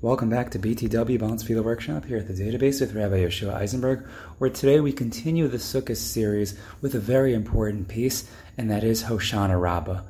Welcome 0.00 0.30
back 0.30 0.52
to 0.52 0.60
BTW 0.60 1.18
Baal 1.18 1.30
Tefillah 1.30 1.64
Workshop 1.64 2.04
here 2.04 2.18
at 2.18 2.28
the 2.28 2.32
database 2.32 2.80
with 2.80 2.94
Rabbi 2.94 3.16
Yoshua 3.16 3.54
Eisenberg, 3.54 4.06
where 4.38 4.48
today 4.48 4.78
we 4.78 4.92
continue 4.92 5.48
the 5.48 5.56
Sukkot 5.56 5.96
series 5.96 6.56
with 6.80 6.94
a 6.94 7.00
very 7.00 7.34
important 7.34 7.88
piece, 7.88 8.30
and 8.56 8.70
that 8.70 8.84
is 8.84 9.02
Hoshana 9.02 9.60
Rabbah. 9.60 10.02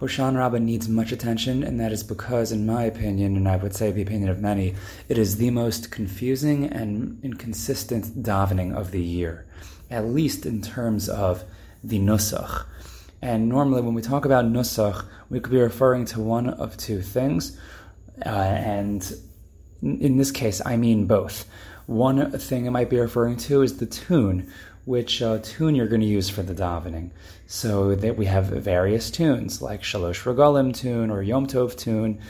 Hoshana 0.00 0.38
Rabbah 0.38 0.60
needs 0.60 0.88
much 0.88 1.10
attention, 1.10 1.64
and 1.64 1.80
that 1.80 1.90
is 1.90 2.04
because, 2.04 2.52
in 2.52 2.64
my 2.64 2.84
opinion, 2.84 3.36
and 3.36 3.48
I 3.48 3.56
would 3.56 3.74
say 3.74 3.90
the 3.90 4.02
opinion 4.02 4.28
of 4.28 4.38
many, 4.38 4.76
it 5.08 5.18
is 5.18 5.36
the 5.36 5.50
most 5.50 5.90
confusing 5.90 6.66
and 6.66 7.18
inconsistent 7.24 8.22
davening 8.22 8.72
of 8.72 8.92
the 8.92 9.02
year, 9.02 9.46
at 9.90 10.04
least 10.04 10.46
in 10.46 10.62
terms 10.62 11.08
of 11.08 11.42
the 11.82 11.98
Nusach. 11.98 12.66
And 13.20 13.48
normally, 13.48 13.82
when 13.82 13.94
we 13.94 14.02
talk 14.02 14.26
about 14.26 14.44
Nusach, 14.44 15.04
we 15.28 15.40
could 15.40 15.50
be 15.50 15.58
referring 15.58 16.04
to 16.04 16.20
one 16.20 16.50
of 16.50 16.76
two 16.76 17.02
things. 17.02 17.58
Uh, 18.24 18.28
and 18.28 19.12
in 19.82 20.16
this 20.16 20.30
case, 20.30 20.60
I 20.64 20.76
mean 20.76 21.06
both. 21.06 21.46
One 21.86 22.30
thing 22.32 22.66
I 22.66 22.70
might 22.70 22.90
be 22.90 22.98
referring 22.98 23.36
to 23.38 23.62
is 23.62 23.76
the 23.76 23.86
tune, 23.86 24.50
which 24.84 25.20
uh, 25.20 25.38
tune 25.42 25.74
you're 25.74 25.88
going 25.88 26.00
to 26.00 26.06
use 26.06 26.30
for 26.30 26.42
the 26.42 26.54
davening. 26.54 27.10
So 27.46 27.94
that 27.94 28.16
we 28.16 28.26
have 28.26 28.46
various 28.46 29.10
tunes, 29.10 29.60
like 29.60 29.82
Shalosh 29.82 30.22
Regalim 30.22 30.74
tune, 30.74 31.10
or 31.10 31.22
Yom 31.22 31.46
Tov 31.46 31.76
tune, 31.76 32.20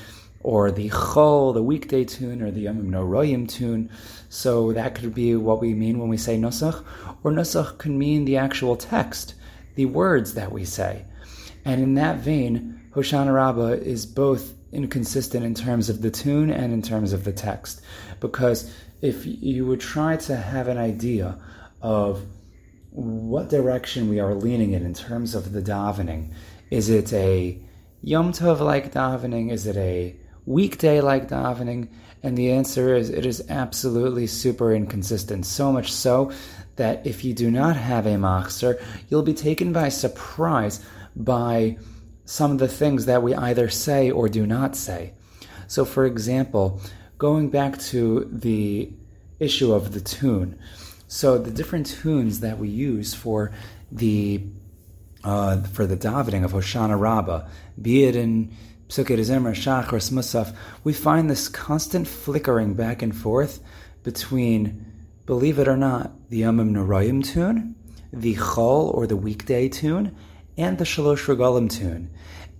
or 0.42 0.70
the 0.70 0.90
Chol, 0.90 1.54
the 1.54 1.62
weekday 1.62 2.04
tune, 2.04 2.42
or 2.42 2.50
the 2.50 2.62
Yom 2.62 2.90
Noroyim 2.90 3.48
tune. 3.48 3.90
So 4.28 4.72
that 4.72 4.96
could 4.96 5.14
be 5.14 5.36
what 5.36 5.60
we 5.60 5.72
mean 5.74 5.98
when 5.98 6.08
we 6.08 6.16
say 6.16 6.36
Nusach, 6.36 6.84
or 7.22 7.30
Nusach 7.30 7.78
can 7.78 7.96
mean 7.96 8.24
the 8.24 8.36
actual 8.36 8.76
text, 8.76 9.34
the 9.76 9.86
words 9.86 10.34
that 10.34 10.50
we 10.50 10.64
say. 10.64 11.04
And 11.64 11.80
in 11.80 11.94
that 11.94 12.18
vein, 12.18 12.80
Hoshana 12.94 13.34
Rabbah 13.34 13.82
is 13.84 14.04
both 14.04 14.53
inconsistent 14.74 15.44
in 15.44 15.54
terms 15.54 15.88
of 15.88 16.02
the 16.02 16.10
tune 16.10 16.50
and 16.50 16.72
in 16.72 16.82
terms 16.82 17.12
of 17.12 17.24
the 17.24 17.32
text. 17.32 17.80
Because 18.20 18.72
if 19.00 19.24
you 19.26 19.66
would 19.66 19.80
try 19.80 20.16
to 20.16 20.36
have 20.36 20.68
an 20.68 20.78
idea 20.78 21.38
of 21.82 22.22
what 22.90 23.50
direction 23.50 24.08
we 24.08 24.20
are 24.20 24.34
leaning 24.34 24.72
in 24.72 24.84
in 24.84 24.94
terms 24.94 25.34
of 25.34 25.52
the 25.52 25.62
davening, 25.62 26.32
is 26.70 26.88
it 26.88 27.12
a 27.12 27.58
Yom 28.02 28.32
Tov 28.32 28.60
like 28.60 28.92
davening? 28.92 29.50
Is 29.50 29.66
it 29.66 29.76
a 29.76 30.16
weekday 30.46 31.00
like 31.00 31.28
davening? 31.28 31.88
And 32.22 32.38
the 32.38 32.52
answer 32.52 32.94
is 32.94 33.10
it 33.10 33.26
is 33.26 33.44
absolutely 33.48 34.26
super 34.26 34.72
inconsistent. 34.72 35.44
So 35.44 35.72
much 35.72 35.92
so 35.92 36.32
that 36.76 37.06
if 37.06 37.24
you 37.24 37.34
do 37.34 37.50
not 37.50 37.76
have 37.76 38.06
a 38.06 38.16
machzer, 38.16 38.82
you'll 39.08 39.22
be 39.22 39.34
taken 39.34 39.72
by 39.72 39.88
surprise 39.88 40.84
by 41.14 41.76
some 42.24 42.52
of 42.52 42.58
the 42.58 42.68
things 42.68 43.06
that 43.06 43.22
we 43.22 43.34
either 43.34 43.68
say 43.68 44.10
or 44.10 44.28
do 44.28 44.46
not 44.46 44.76
say. 44.76 45.12
So, 45.66 45.84
for 45.84 46.04
example, 46.06 46.80
going 47.18 47.50
back 47.50 47.78
to 47.78 48.28
the 48.30 48.92
issue 49.38 49.72
of 49.72 49.92
the 49.92 50.00
tune, 50.00 50.58
so 51.08 51.38
the 51.38 51.50
different 51.50 51.86
tunes 51.86 52.40
that 52.40 52.58
we 52.58 52.68
use 52.68 53.14
for 53.14 53.52
the 53.92 54.42
uh, 55.22 55.62
for 55.62 55.86
the 55.86 55.96
davening 55.96 56.44
of 56.44 56.52
Hoshana 56.52 57.00
Rabbah, 57.00 57.48
be 57.80 58.04
it 58.04 58.14
in 58.14 58.54
Psukei 58.88 59.18
Zimra, 59.18 59.54
Shachar, 59.54 60.12
Musaf, 60.12 60.54
we 60.84 60.92
find 60.92 61.30
this 61.30 61.48
constant 61.48 62.06
flickering 62.06 62.74
back 62.74 63.00
and 63.00 63.16
forth 63.16 63.60
between, 64.02 64.84
believe 65.24 65.58
it 65.58 65.66
or 65.66 65.76
not, 65.76 66.12
the 66.28 66.42
Yomim 66.42 66.70
Norayim 66.70 67.24
tune, 67.24 67.74
the 68.12 68.34
Chol 68.34 68.92
or 68.94 69.06
the 69.06 69.16
weekday 69.16 69.68
tune, 69.68 70.14
and 70.56 70.78
the 70.78 70.84
Shalosh 70.84 71.26
Regalim 71.26 71.70
tune. 71.70 72.10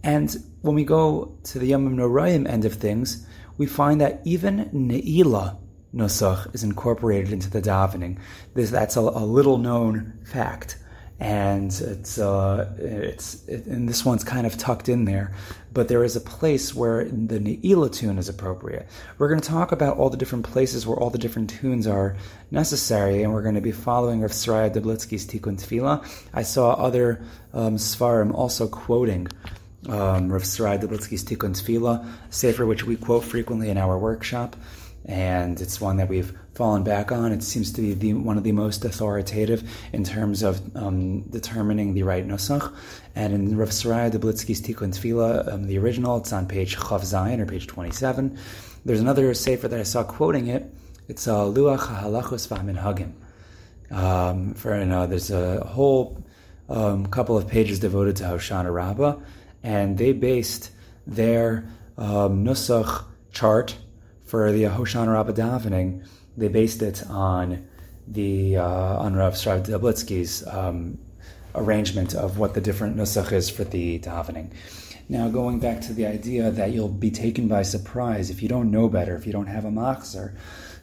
And 0.03 0.37
when 0.61 0.75
we 0.75 0.85
go 0.85 1.39
to 1.45 1.59
the 1.59 1.67
Yom 1.67 1.97
Norayim 1.97 2.49
end 2.49 2.65
of 2.65 2.75
things, 2.75 3.27
we 3.57 3.67
find 3.67 4.01
that 4.01 4.21
even 4.25 4.71
Ne'ilah 4.71 5.59
Nusach 5.95 6.55
is 6.55 6.65
incorporated 6.65 7.33
into 7.33 7.49
the 7.49 7.63
davening. 7.63 8.19
This, 8.55 8.71
that's 8.71 8.97
a, 8.97 9.01
a 9.01 9.25
little 9.25 9.59
known 9.59 10.19
fact. 10.25 10.77
And 11.21 11.71
it's, 11.73 12.19
uh, 12.19 12.75
it's 12.77 13.47
it, 13.47 13.67
and 13.67 13.89
this 13.89 14.05
one's 14.05 14.25
kind 14.25 14.47
of 14.47 14.59
tucked 14.59 14.89
in 14.89 15.05
there, 15.05 15.33
but 15.73 15.89
there 15.89 16.03
is 16.03 16.17
a 16.17 16.21
place 16.21 16.75
where 16.75 17.05
the 17.05 17.39
Ne'ilah 17.39 17.93
tune 17.93 18.19
is 18.19 18.29
appropriate. 18.29 18.89
We're 19.19 19.29
going 19.29 19.41
to 19.41 19.49
talk 19.49 19.71
about 19.71 19.97
all 19.97 20.11
the 20.11 20.17
different 20.17 20.45
places 20.45 20.87
where 20.87 20.97
all 20.97 21.11
the 21.11 21.19
different 21.19 21.51
tunes 21.51 21.87
are 21.87 22.17
necessary, 22.51 23.23
and 23.23 23.33
we're 23.33 23.43
going 23.43 23.55
to 23.55 23.61
be 23.61 23.73
following 23.73 24.23
Rav 24.23 24.33
Saraya 24.33 24.75
Dublitzky's 24.75 25.25
Tikkun 25.25 25.57
Tefillah. 25.57 26.05
I 26.35 26.43
saw 26.43 26.73
other 26.73 27.23
um, 27.53 27.77
Svarim 27.77 28.35
also 28.35 28.67
quoting 28.67 29.29
um, 29.89 30.33
Rav 30.33 30.45
Sarai 30.45 30.79
Dublitzky's 30.79 31.25
Tikkun 31.25 31.55
Tefillah, 31.55 32.07
sefer 32.31 32.67
which 32.67 32.85
we 32.85 32.97
quote 32.97 33.25
frequently 33.25 33.71
in 33.71 33.79
our 33.79 33.99
workshop, 33.99 34.57
and 35.07 35.61
it's 35.61 35.81
one 35.81 35.97
that 35.99 36.09
we've 36.09 36.37
fallen 36.55 36.83
back 36.83 37.13
on. 37.13 37.33
It 37.33 37.43
seems 37.43 37.73
to 37.73 37.81
be 37.81 37.95
the, 37.95 38.15
one 38.15 38.39
of 38.39 38.45
the 38.45 38.53
most 38.53 38.85
authoritative 38.85 39.69
in 39.93 40.05
terms 40.05 40.43
of 40.43 40.77
um, 40.77 41.23
determining 41.23 41.95
the 41.95 42.03
right 42.05 42.27
nusach. 42.27 42.75
And 43.15 43.33
in 43.33 43.57
Rav 43.57 43.73
Sarai 43.73 44.11
Dublitzky's 44.11 44.61
Tikkun 44.61 44.95
Tefillah, 44.95 45.53
um, 45.53 45.65
the 45.65 45.79
original, 45.79 46.17
it's 46.17 46.33
on 46.33 46.47
page 46.47 46.77
Chav 46.77 47.01
Zayin 47.01 47.41
or 47.41 47.47
page 47.47 47.67
27. 47.67 48.39
There's 48.85 49.01
another 49.01 49.33
sefer 49.35 49.69
that 49.69 49.79
I 49.79 49.85
saw 49.85 50.05
quoting 50.05 50.47
it. 50.47 50.73
It's 51.09 51.29
uh, 51.29 51.45
Luach 51.45 51.81
HaHalachos 51.81 52.49
V'Haminhagim. 52.49 53.13
Um, 53.95 54.55
for 54.55 54.79
you 54.79 54.87
know, 54.87 55.07
there's 55.07 55.31
a 55.31 55.65
whole 55.65 56.25
um, 56.69 57.07
couple 57.07 57.37
of 57.37 57.47
pages 57.47 57.79
devoted 57.79 58.17
to 58.17 58.25
Hoshana 58.25 58.73
Rabbah 58.73 59.17
and 59.65 59.97
they 59.99 60.13
based 60.13 60.71
their 61.07 61.69
um, 61.99 62.45
Nusach 62.45 63.05
chart 63.33 63.77
for 64.25 64.53
the 64.53 64.65
Hoshana 64.65 65.13
Rabbah 65.13 65.33
davening. 65.33 66.07
They 66.37 66.49
based 66.49 66.83
it 66.83 67.03
on 67.09 67.67
the 68.09 68.57
uh, 68.57 68.99
on 68.99 69.15
Rav 69.15 69.35
Sraya 69.35 69.65
Dublitzky's 69.65 70.47
um, 70.47 70.99
arrangement 71.55 72.15
of 72.15 72.39
what 72.39 72.55
the 72.55 72.61
different 72.61 72.97
Nusach 72.97 73.33
is 73.33 73.49
for 73.49 73.65
the 73.65 73.99
davening. 74.01 74.51
Now, 75.09 75.29
going 75.29 75.61
back 75.61 75.83
to 75.83 75.93
the 75.93 76.07
idea 76.07 76.51
that 76.51 76.73
you'll 76.73 76.89
be 76.89 77.11
taken 77.11 77.47
by 77.47 77.63
surprise 77.63 78.31
if 78.31 78.43
you 78.43 78.49
don't 78.49 78.71
know 78.71 78.89
better, 78.89 79.15
if 79.17 79.27
you 79.27 79.33
don't 79.33 79.47
have 79.47 79.67
a 79.67 79.71
machzer, 79.71 80.35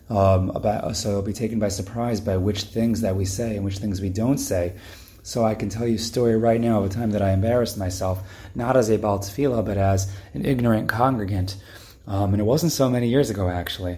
um, 0.09 0.51
about 0.51 0.95
so 0.95 1.11
you'll 1.11 1.21
be 1.21 1.33
taken 1.33 1.59
by 1.59 1.69
surprise 1.69 2.21
by 2.21 2.37
which 2.37 2.63
things 2.63 3.01
that 3.01 3.15
we 3.15 3.25
say 3.25 3.55
and 3.55 3.65
which 3.65 3.79
things 3.79 3.99
we 3.99 4.09
don't 4.09 4.37
say. 4.37 4.73
So 5.23 5.45
I 5.45 5.55
can 5.55 5.69
tell 5.69 5.87
you 5.87 5.95
a 5.95 5.99
story 5.99 6.35
right 6.35 6.59
now 6.59 6.79
of 6.79 6.85
a 6.85 6.89
time 6.89 7.11
that 7.11 7.21
I 7.21 7.31
embarrassed 7.31 7.77
myself, 7.77 8.23
not 8.55 8.75
as 8.75 8.89
a 8.89 8.97
Baal 8.97 9.19
Tefillah, 9.19 9.65
but 9.65 9.77
as 9.77 10.11
an 10.33 10.45
ignorant 10.45 10.89
congregant. 10.89 11.57
Um, 12.11 12.33
and 12.33 12.41
it 12.41 12.43
wasn't 12.43 12.73
so 12.73 12.89
many 12.89 13.07
years 13.07 13.29
ago, 13.29 13.47
actually. 13.47 13.97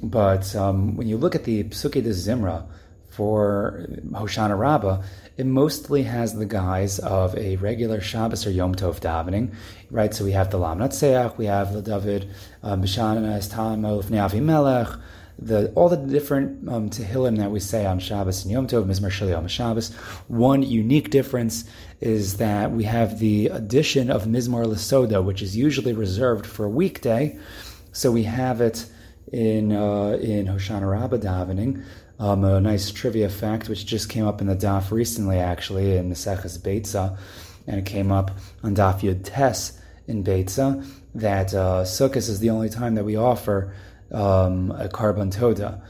But 0.00 0.54
um, 0.54 0.96
when 0.96 1.08
you 1.08 1.16
look 1.16 1.34
at 1.34 1.42
the 1.42 1.64
Psuke 1.64 2.00
de 2.04 2.10
Zimra 2.10 2.64
for 3.10 3.84
Hoshana 4.12 4.56
Rabbah, 4.56 5.02
it 5.36 5.44
mostly 5.44 6.04
has 6.04 6.34
the 6.34 6.46
guise 6.46 7.00
of 7.00 7.36
a 7.36 7.56
regular 7.56 8.00
Shabbos 8.00 8.46
or 8.46 8.52
Yom 8.52 8.76
Tov 8.76 9.00
davening, 9.00 9.52
right? 9.90 10.14
So 10.14 10.24
we 10.24 10.30
have 10.32 10.52
the 10.52 10.58
Lamenatzeach, 10.58 11.36
we 11.36 11.46
have 11.46 11.72
the 11.72 11.82
David 11.82 12.30
um, 12.62 12.80
Bishana 12.80 13.22
Estam 13.38 13.80
Elfnei 13.80 14.40
Melech, 14.40 14.96
the 15.40 15.72
all 15.72 15.88
the 15.88 15.96
different 15.96 16.68
um, 16.68 16.90
Tehillim 16.90 17.38
that 17.38 17.50
we 17.50 17.58
say 17.58 17.86
on 17.86 17.98
Shabbos 17.98 18.44
and 18.44 18.52
Yom 18.52 18.68
Tov, 18.68 18.84
Mizmor 18.84 19.10
Shel 19.10 19.48
Shabbos. 19.48 19.92
One 20.28 20.62
unique 20.62 21.10
difference 21.10 21.64
is 22.00 22.36
that 22.36 22.70
we 22.70 22.84
have 22.84 23.18
the 23.18 23.46
addition 23.48 24.10
of 24.10 24.24
Mizmor 24.24 24.64
Lesoda, 24.64 25.22
which 25.22 25.42
is 25.42 25.56
usually 25.56 25.92
reserved 25.92 26.46
for 26.46 26.64
a 26.64 26.68
weekday. 26.70 27.38
So 27.92 28.12
we 28.12 28.24
have 28.24 28.60
it 28.60 28.86
in 29.32 29.72
uh, 29.72 30.18
in 30.20 30.46
Hoshana 30.46 30.90
Rabbah 30.90 31.18
davening. 31.18 31.84
Um, 32.20 32.44
a 32.44 32.60
nice 32.60 32.90
trivia 32.90 33.28
fact, 33.28 33.68
which 33.68 33.86
just 33.86 34.08
came 34.08 34.26
up 34.26 34.40
in 34.40 34.48
the 34.48 34.56
daf 34.56 34.90
recently, 34.90 35.38
actually 35.38 35.96
in 35.96 36.10
Maseches 36.10 36.58
Beitza, 36.58 37.16
and 37.66 37.78
it 37.78 37.86
came 37.86 38.10
up 38.10 38.32
on 38.64 38.74
daf 38.74 39.00
Yud 39.00 39.22
Tes 39.22 39.80
in 40.08 40.24
Beitza, 40.24 40.84
that 41.14 41.54
uh, 41.54 41.84
Sukkot 41.84 42.16
is 42.16 42.40
the 42.40 42.50
only 42.50 42.68
time 42.70 42.96
that 42.96 43.04
we 43.04 43.14
offer 43.14 43.72
um, 44.10 44.72
a 44.72 44.88
korban 44.88 45.30
toda, 45.30 45.80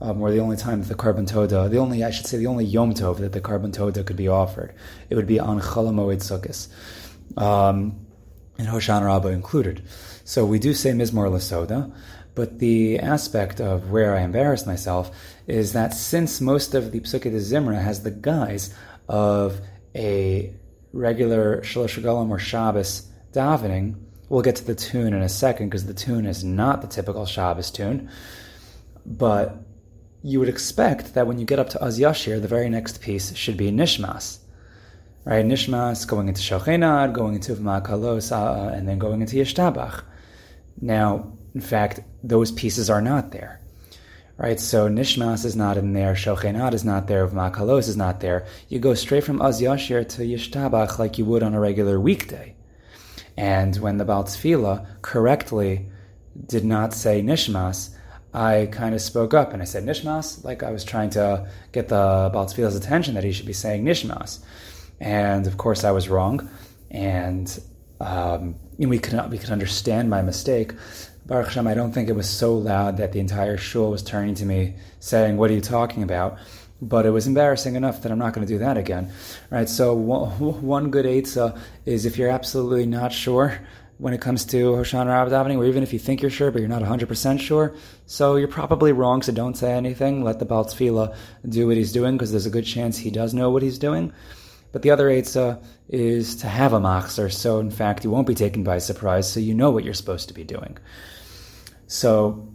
um, 0.00 0.20
or 0.20 0.30
the 0.30 0.40
only 0.40 0.56
time 0.56 0.80
that 0.80 0.88
the 0.88 0.94
korban 0.94 1.26
toda, 1.26 1.68
the 1.68 1.78
only 1.78 2.04
I 2.04 2.10
should 2.10 2.26
say 2.26 2.38
the 2.38 2.46
only 2.46 2.64
yom 2.64 2.94
tov 2.94 3.18
that 3.18 3.32
the 3.32 3.40
korban 3.40 3.72
toda 3.72 4.02
could 4.04 4.16
be 4.16 4.28
offered, 4.28 4.74
it 5.08 5.14
would 5.14 5.26
be 5.26 5.40
on 5.40 5.60
Chalamoid 5.60 6.18
Sukkos, 6.18 6.68
um, 7.40 8.06
and 8.58 8.68
Hoshan 8.68 9.04
Rabbah 9.04 9.28
included. 9.28 9.82
So 10.24 10.44
we 10.44 10.58
do 10.58 10.74
say 10.74 10.92
Mizmor 10.92 11.30
Lasoda, 11.30 11.92
but 12.34 12.58
the 12.58 12.98
aspect 12.98 13.60
of 13.60 13.90
where 13.90 14.16
I 14.16 14.20
embarrass 14.20 14.66
myself 14.66 15.10
is 15.46 15.72
that 15.72 15.94
since 15.94 16.40
most 16.40 16.74
of 16.74 16.92
the 16.92 17.00
Psukei 17.00 17.32
Zimra 17.32 17.82
has 17.82 18.02
the 18.02 18.10
guise 18.10 18.74
of 19.08 19.60
a 19.94 20.54
regular 20.92 21.60
Shalosh 21.62 22.30
or 22.30 22.38
Shabbos 22.38 23.08
davening, 23.32 23.96
We'll 24.30 24.42
get 24.42 24.56
to 24.56 24.64
the 24.64 24.76
tune 24.76 25.12
in 25.12 25.22
a 25.22 25.28
second 25.28 25.70
because 25.70 25.86
the 25.86 25.92
tune 25.92 26.24
is 26.24 26.44
not 26.44 26.82
the 26.82 26.86
typical 26.86 27.26
Shabbos 27.26 27.72
tune. 27.72 28.08
But 29.04 29.56
you 30.22 30.38
would 30.38 30.48
expect 30.48 31.14
that 31.14 31.26
when 31.26 31.38
you 31.38 31.46
get 31.46 31.58
up 31.58 31.70
to 31.70 31.82
Az 31.82 31.98
Yashir, 31.98 32.40
the 32.40 32.48
very 32.48 32.68
next 32.68 33.00
piece 33.00 33.34
should 33.34 33.56
be 33.56 33.70
Nishmas. 33.70 34.38
Right? 35.24 35.44
Nishmas 35.44 36.06
going 36.06 36.28
into 36.28 36.40
Shochenad, 36.40 37.12
going 37.12 37.34
into 37.34 37.54
Ma'akalos, 37.54 38.32
uh, 38.32 38.72
and 38.72 38.88
then 38.88 38.98
going 38.98 39.20
into 39.20 39.36
Yishtabach. 39.36 40.02
Now, 40.80 41.32
in 41.54 41.60
fact, 41.60 42.00
those 42.22 42.52
pieces 42.52 42.90
are 42.90 43.02
not 43.02 43.32
there. 43.32 43.60
Right, 44.36 44.58
so 44.58 44.88
Nishmas 44.88 45.44
is 45.44 45.54
not 45.54 45.76
in 45.76 45.92
there, 45.92 46.14
Shochenad 46.14 46.72
is 46.72 46.82
not 46.82 47.06
there, 47.08 47.28
Makalos 47.28 47.88
is 47.88 47.96
not 47.98 48.20
there. 48.20 48.46
You 48.70 48.78
go 48.78 48.94
straight 48.94 49.24
from 49.24 49.42
Az 49.42 49.60
Yashir 49.60 50.08
to 50.16 50.22
Yishtabach 50.22 50.98
like 50.98 51.18
you 51.18 51.26
would 51.26 51.42
on 51.42 51.52
a 51.52 51.60
regular 51.60 52.00
weekday. 52.00 52.54
And 53.36 53.76
when 53.76 53.98
the 53.98 54.06
Baal 54.06 54.24
Tefillah 54.24 54.86
correctly 55.02 55.90
did 56.46 56.64
not 56.64 56.94
say 56.94 57.20
Nishmas, 57.20 57.90
I 58.32 58.68
kind 58.70 58.94
of 58.94 59.00
spoke 59.00 59.34
up 59.34 59.52
and 59.52 59.60
I 59.60 59.64
said 59.64 59.84
Nishmas, 59.84 60.44
like 60.44 60.62
I 60.62 60.70
was 60.70 60.84
trying 60.84 61.10
to 61.10 61.48
get 61.72 61.88
the 61.88 62.30
Baal 62.32 62.46
Tefillah's 62.46 62.76
attention 62.76 63.14
that 63.14 63.24
he 63.24 63.32
should 63.32 63.46
be 63.46 63.52
saying 63.52 63.84
Nishmas. 63.84 64.38
And 65.00 65.46
of 65.46 65.56
course 65.56 65.82
I 65.82 65.90
was 65.90 66.08
wrong. 66.08 66.48
And 66.90 67.60
um, 68.00 68.54
we 68.78 68.98
could 68.98 69.14
not, 69.14 69.30
we 69.30 69.38
could 69.38 69.50
understand 69.50 70.10
my 70.10 70.22
mistake. 70.22 70.72
Baruch 71.26 71.46
Hashem, 71.46 71.66
I 71.66 71.74
don't 71.74 71.92
think 71.92 72.08
it 72.08 72.14
was 72.14 72.28
so 72.28 72.56
loud 72.56 72.96
that 72.96 73.12
the 73.12 73.20
entire 73.20 73.56
shul 73.56 73.90
was 73.90 74.02
turning 74.02 74.34
to 74.36 74.46
me 74.46 74.74
saying, 74.98 75.36
"What 75.36 75.50
are 75.50 75.54
you 75.54 75.60
talking 75.60 76.02
about?" 76.02 76.38
But 76.82 77.04
it 77.06 77.10
was 77.10 77.26
embarrassing 77.26 77.76
enough 77.76 78.02
that 78.02 78.10
I'm 78.10 78.18
not 78.18 78.32
going 78.32 78.46
to 78.46 78.52
do 78.52 78.58
that 78.58 78.76
again, 78.78 79.12
right? 79.50 79.68
So 79.68 79.94
one 79.94 80.90
good 80.90 81.04
eitzah 81.04 81.58
is 81.84 82.06
if 82.06 82.16
you're 82.16 82.30
absolutely 82.30 82.86
not 82.86 83.12
sure 83.12 83.60
when 84.00 84.14
it 84.14 84.20
comes 84.20 84.46
to 84.46 84.72
Hoshana 84.72 85.08
Rabbah 85.08 85.30
davening, 85.30 85.58
or 85.58 85.66
even 85.66 85.82
if 85.82 85.92
you 85.92 85.98
think 85.98 86.22
you're 86.22 86.30
sure 86.30 86.50
but 86.50 86.60
you're 86.60 86.68
not 86.68 86.82
100% 86.82 87.40
sure, 87.40 87.74
so 88.06 88.36
you're 88.36 88.48
probably 88.48 88.92
wrong. 88.92 89.22
So 89.22 89.32
don't 89.32 89.56
say 89.56 89.72
anything. 89.72 90.24
Let 90.24 90.38
the 90.38 90.46
Baal 90.46 90.64
Tefillah 90.64 91.14
do 91.48 91.66
what 91.66 91.76
he's 91.76 91.92
doing 91.92 92.16
because 92.16 92.30
there's 92.30 92.46
a 92.46 92.50
good 92.50 92.64
chance 92.64 92.96
he 92.96 93.10
does 93.10 93.34
know 93.34 93.50
what 93.50 93.62
he's 93.62 93.78
doing. 93.78 94.12
But 94.72 94.82
the 94.82 94.90
other 94.90 95.08
Eitzah 95.08 95.62
is 95.88 96.36
to 96.36 96.46
have 96.46 96.72
a 96.72 96.80
machzer, 96.80 97.30
so 97.30 97.58
in 97.58 97.70
fact 97.70 98.04
you 98.04 98.10
won't 98.10 98.26
be 98.26 98.34
taken 98.34 98.62
by 98.62 98.78
surprise, 98.78 99.30
so 99.30 99.40
you 99.40 99.54
know 99.54 99.70
what 99.70 99.84
you're 99.84 99.94
supposed 99.94 100.28
to 100.28 100.34
be 100.34 100.44
doing. 100.44 100.78
So, 101.88 102.48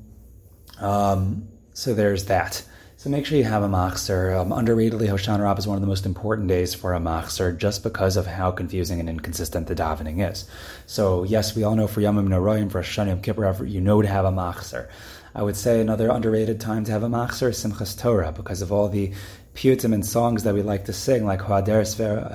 um, 0.79 1.47
so 1.73 1.93
there's 1.93 2.25
that. 2.25 2.63
So 3.05 3.11
make 3.11 3.27
sure 3.27 3.37
you 3.37 3.43
have 3.43 3.61
a 3.61 3.67
machzer. 3.67 4.35
Um, 4.35 4.49
underratedly, 4.49 5.07
Hoshana 5.07 5.43
Rabbah 5.43 5.59
is 5.59 5.67
one 5.67 5.77
of 5.77 5.81
the 5.81 5.87
most 5.87 6.07
important 6.07 6.47
days 6.47 6.73
for 6.73 6.95
a 6.95 6.99
machzer, 6.99 7.55
just 7.55 7.83
because 7.83 8.17
of 8.17 8.25
how 8.25 8.49
confusing 8.49 8.99
and 8.99 9.07
inconsistent 9.07 9.67
the 9.67 9.75
davening 9.75 10.27
is. 10.27 10.45
So 10.87 11.21
yes, 11.21 11.55
we 11.55 11.61
all 11.61 11.75
know 11.75 11.85
for 11.85 12.01
Yomim 12.01 12.27
Noroyim, 12.27 12.71
for 12.71 12.81
Hashanah 12.81 13.09
Yom 13.09 13.21
Kippur, 13.21 13.63
you 13.63 13.79
know 13.79 14.01
to 14.01 14.07
have 14.07 14.25
a 14.25 14.31
machzer. 14.31 14.87
I 15.35 15.43
would 15.43 15.55
say 15.55 15.79
another 15.79 16.09
underrated 16.09 16.59
time 16.59 16.83
to 16.85 16.91
have 16.93 17.03
a 17.03 17.07
machzer 17.07 17.49
is 17.49 17.63
Simchas 17.63 17.95
Torah, 17.95 18.31
because 18.31 18.63
of 18.63 18.71
all 18.71 18.89
the 18.89 19.13
piyutim 19.53 19.93
and 19.93 20.03
songs 20.03 20.41
that 20.41 20.55
we 20.55 20.63
like 20.63 20.85
to 20.85 20.93
sing, 20.93 21.27
like 21.27 21.41
Ha'ader 21.41 21.81
Sver 21.81 22.25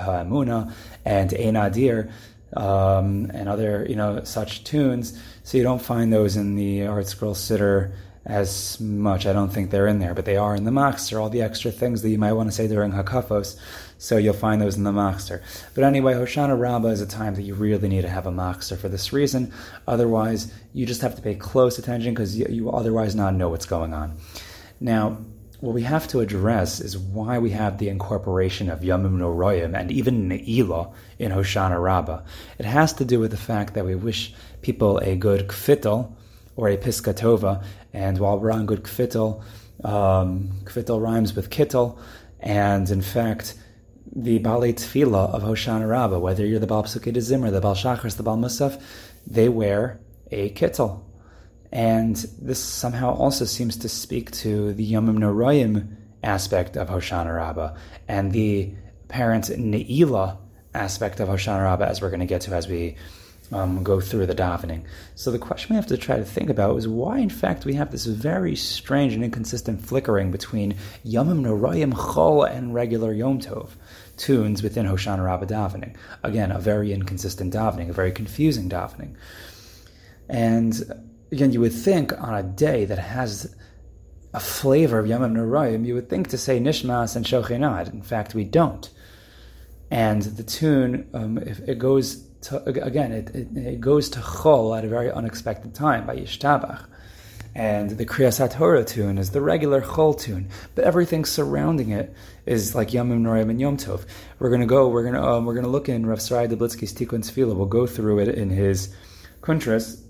and 1.04 1.34
Ein 1.34 1.54
Adir, 1.54 2.12
um, 2.56 3.28
and 3.34 3.48
other 3.48 3.84
you 3.88 3.96
know 3.96 4.22
such 4.22 4.62
tunes. 4.62 5.20
So 5.42 5.58
you 5.58 5.64
don't 5.64 5.82
find 5.82 6.12
those 6.12 6.36
in 6.36 6.54
the 6.54 6.82
ArtScroll 6.82 7.34
Siddur 7.34 7.92
as 8.26 8.78
much. 8.80 9.26
I 9.26 9.32
don't 9.32 9.48
think 9.48 9.70
they're 9.70 9.86
in 9.86 9.98
there, 9.98 10.14
but 10.14 10.24
they 10.24 10.36
are 10.36 10.54
in 10.54 10.64
the 10.64 10.70
Machzer, 10.70 11.20
all 11.20 11.30
the 11.30 11.42
extra 11.42 11.70
things 11.70 12.02
that 12.02 12.10
you 12.10 12.18
might 12.18 12.34
want 12.34 12.48
to 12.48 12.54
say 12.54 12.68
during 12.68 12.92
Hakafos. 12.92 13.58
So 13.98 14.16
you'll 14.16 14.34
find 14.34 14.60
those 14.60 14.76
in 14.76 14.84
the 14.84 14.92
Machzer. 14.92 15.42
But 15.74 15.84
anyway, 15.84 16.14
Hoshana 16.14 16.58
Rabbah 16.58 16.88
is 16.88 17.00
a 17.00 17.06
time 17.06 17.34
that 17.34 17.42
you 17.42 17.54
really 17.54 17.88
need 17.88 18.02
to 18.02 18.08
have 18.08 18.26
a 18.26 18.32
Machzer 18.32 18.76
for 18.76 18.88
this 18.88 19.12
reason. 19.12 19.52
Otherwise, 19.86 20.52
you 20.72 20.86
just 20.86 21.02
have 21.02 21.16
to 21.16 21.22
pay 21.22 21.34
close 21.34 21.78
attention 21.78 22.12
because 22.12 22.38
you, 22.38 22.46
you 22.48 22.70
otherwise 22.70 23.14
not 23.14 23.34
know 23.34 23.48
what's 23.48 23.66
going 23.66 23.94
on. 23.94 24.16
Now, 24.80 25.18
what 25.60 25.74
we 25.74 25.82
have 25.82 26.08
to 26.08 26.20
address 26.20 26.80
is 26.80 26.96
why 26.96 27.38
we 27.38 27.50
have 27.50 27.76
the 27.76 27.90
incorporation 27.90 28.70
of 28.70 28.80
Yomim 28.80 29.18
Noroyim 29.18 29.78
and 29.78 29.90
even 29.90 30.28
Ne'ilah 30.28 30.92
in 31.18 31.32
Hoshana 31.32 31.82
Rabbah. 31.82 32.22
It 32.58 32.64
has 32.64 32.94
to 32.94 33.04
do 33.04 33.20
with 33.20 33.30
the 33.30 33.36
fact 33.36 33.74
that 33.74 33.84
we 33.84 33.94
wish 33.94 34.32
people 34.62 34.98
a 34.98 35.16
good 35.16 35.48
kvitel 35.48 36.12
or 36.60 36.68
a 36.68 36.76
piskatova, 36.76 37.64
and 37.94 38.18
while 38.18 38.38
we're 38.38 38.52
on 38.52 38.66
good 38.66 38.82
kvitel, 38.82 39.42
um, 39.82 40.50
kvitel 40.64 41.00
rhymes 41.00 41.34
with 41.34 41.48
kittel, 41.48 41.98
and 42.38 42.90
in 42.90 43.00
fact, 43.00 43.54
the 44.14 44.38
Baalei 44.40 44.74
Tefillah 44.74 45.32
of 45.32 45.42
Hoshana 45.42 45.88
Rabbah, 45.88 46.18
whether 46.18 46.44
you're 46.44 46.58
the 46.58 46.66
Baal 46.66 46.82
Psukei 46.84 47.14
Zimra, 47.14 47.50
the 47.50 47.60
Baal 47.62 47.74
Shachar, 47.74 48.14
the 48.14 48.22
Baal 48.22 48.36
Musaf, 48.36 48.80
they 49.26 49.48
wear 49.48 50.00
a 50.30 50.50
kittel. 50.50 51.02
And 51.72 52.16
this 52.42 52.58
somehow 52.58 53.14
also 53.14 53.44
seems 53.46 53.76
to 53.78 53.88
speak 53.88 54.30
to 54.32 54.74
the 54.74 54.92
Yomim 54.92 55.18
Noroyim 55.18 55.96
aspect 56.22 56.76
of 56.76 56.88
Hoshana 56.88 57.34
Rabbah 57.34 57.76
and 58.08 58.32
the 58.32 58.74
apparent 59.04 59.44
Ne'ilah 59.44 60.36
aspect 60.74 61.20
of 61.20 61.28
Hoshana 61.28 61.62
Rabbah, 61.62 61.86
as 61.86 62.02
we're 62.02 62.10
going 62.10 62.20
to 62.20 62.26
get 62.26 62.42
to 62.42 62.54
as 62.54 62.68
we 62.68 62.96
um, 63.52 63.82
go 63.82 64.00
through 64.00 64.26
the 64.26 64.34
davening. 64.34 64.84
So 65.14 65.30
the 65.30 65.38
question 65.38 65.74
we 65.74 65.76
have 65.76 65.86
to 65.88 65.96
try 65.96 66.16
to 66.16 66.24
think 66.24 66.50
about 66.50 66.76
is 66.76 66.86
why, 66.86 67.18
in 67.18 67.30
fact, 67.30 67.64
we 67.64 67.74
have 67.74 67.90
this 67.90 68.06
very 68.06 68.54
strange 68.54 69.14
and 69.14 69.24
inconsistent 69.24 69.84
flickering 69.84 70.30
between 70.30 70.76
Yomim 71.04 71.42
Noroyim 71.42 71.92
Chol 71.92 72.48
and 72.48 72.74
regular 72.74 73.12
Yom 73.12 73.40
Tov 73.40 73.70
tunes 74.16 74.62
within 74.62 74.86
Hoshana 74.86 75.24
Rabbah 75.24 75.46
davening. 75.46 75.96
Again, 76.22 76.52
a 76.52 76.58
very 76.58 76.92
inconsistent 76.92 77.54
davening, 77.54 77.88
a 77.88 77.92
very 77.92 78.12
confusing 78.12 78.68
davening. 78.68 79.16
And 80.28 80.80
again, 81.32 81.52
you 81.52 81.60
would 81.60 81.72
think 81.72 82.12
on 82.20 82.34
a 82.34 82.42
day 82.42 82.84
that 82.84 82.98
has 82.98 83.54
a 84.32 84.40
flavor 84.40 84.98
of 84.98 85.06
Yom 85.08 85.22
Noroyim, 85.22 85.84
you 85.84 85.94
would 85.94 86.08
think 86.08 86.28
to 86.28 86.38
say 86.38 86.60
Nishmas 86.60 87.16
and 87.16 87.24
Shochinad. 87.24 87.92
In 87.92 88.02
fact, 88.02 88.34
we 88.34 88.44
don't. 88.44 88.88
And 89.90 90.22
the 90.22 90.44
tune, 90.44 91.08
um, 91.14 91.38
if 91.38 91.58
it 91.68 91.78
goes 91.78 92.29
to, 92.42 92.62
again, 92.64 93.12
it, 93.12 93.34
it, 93.34 93.56
it, 93.56 93.80
goes 93.80 94.08
to 94.10 94.20
Chol 94.20 94.76
at 94.76 94.84
a 94.84 94.88
very 94.88 95.10
unexpected 95.10 95.74
time 95.74 96.06
by 96.06 96.16
Yishtabach. 96.16 96.86
And 97.54 97.90
the 97.90 98.06
Kriyas 98.06 98.38
HaTorah 98.38 98.86
tune 98.86 99.18
is 99.18 99.30
the 99.30 99.40
regular 99.40 99.82
Chol 99.82 100.18
tune, 100.18 100.48
but 100.74 100.84
everything 100.84 101.24
surrounding 101.24 101.90
it 101.90 102.14
is 102.46 102.74
like 102.74 102.92
Yom 102.92 103.10
Noroyim 103.10 103.50
and 103.50 103.60
Yom 103.60 103.76
Tov. 103.76 104.06
We're 104.38 104.50
gonna 104.50 104.66
go. 104.66 104.88
We're 104.88 105.02
gonna 105.02 105.22
um, 105.22 105.46
we're 105.46 105.54
gonna 105.54 105.68
look 105.68 105.88
in 105.88 106.06
Rav 106.06 106.22
Sarai 106.22 106.46
Dublitzky's 106.46 106.94
Tikkun 106.94 107.24
Tefillah. 107.24 107.56
We'll 107.56 107.66
go 107.66 107.88
through 107.88 108.20
it 108.20 108.28
in 108.28 108.50
his 108.50 108.94
Kuntras 109.40 110.00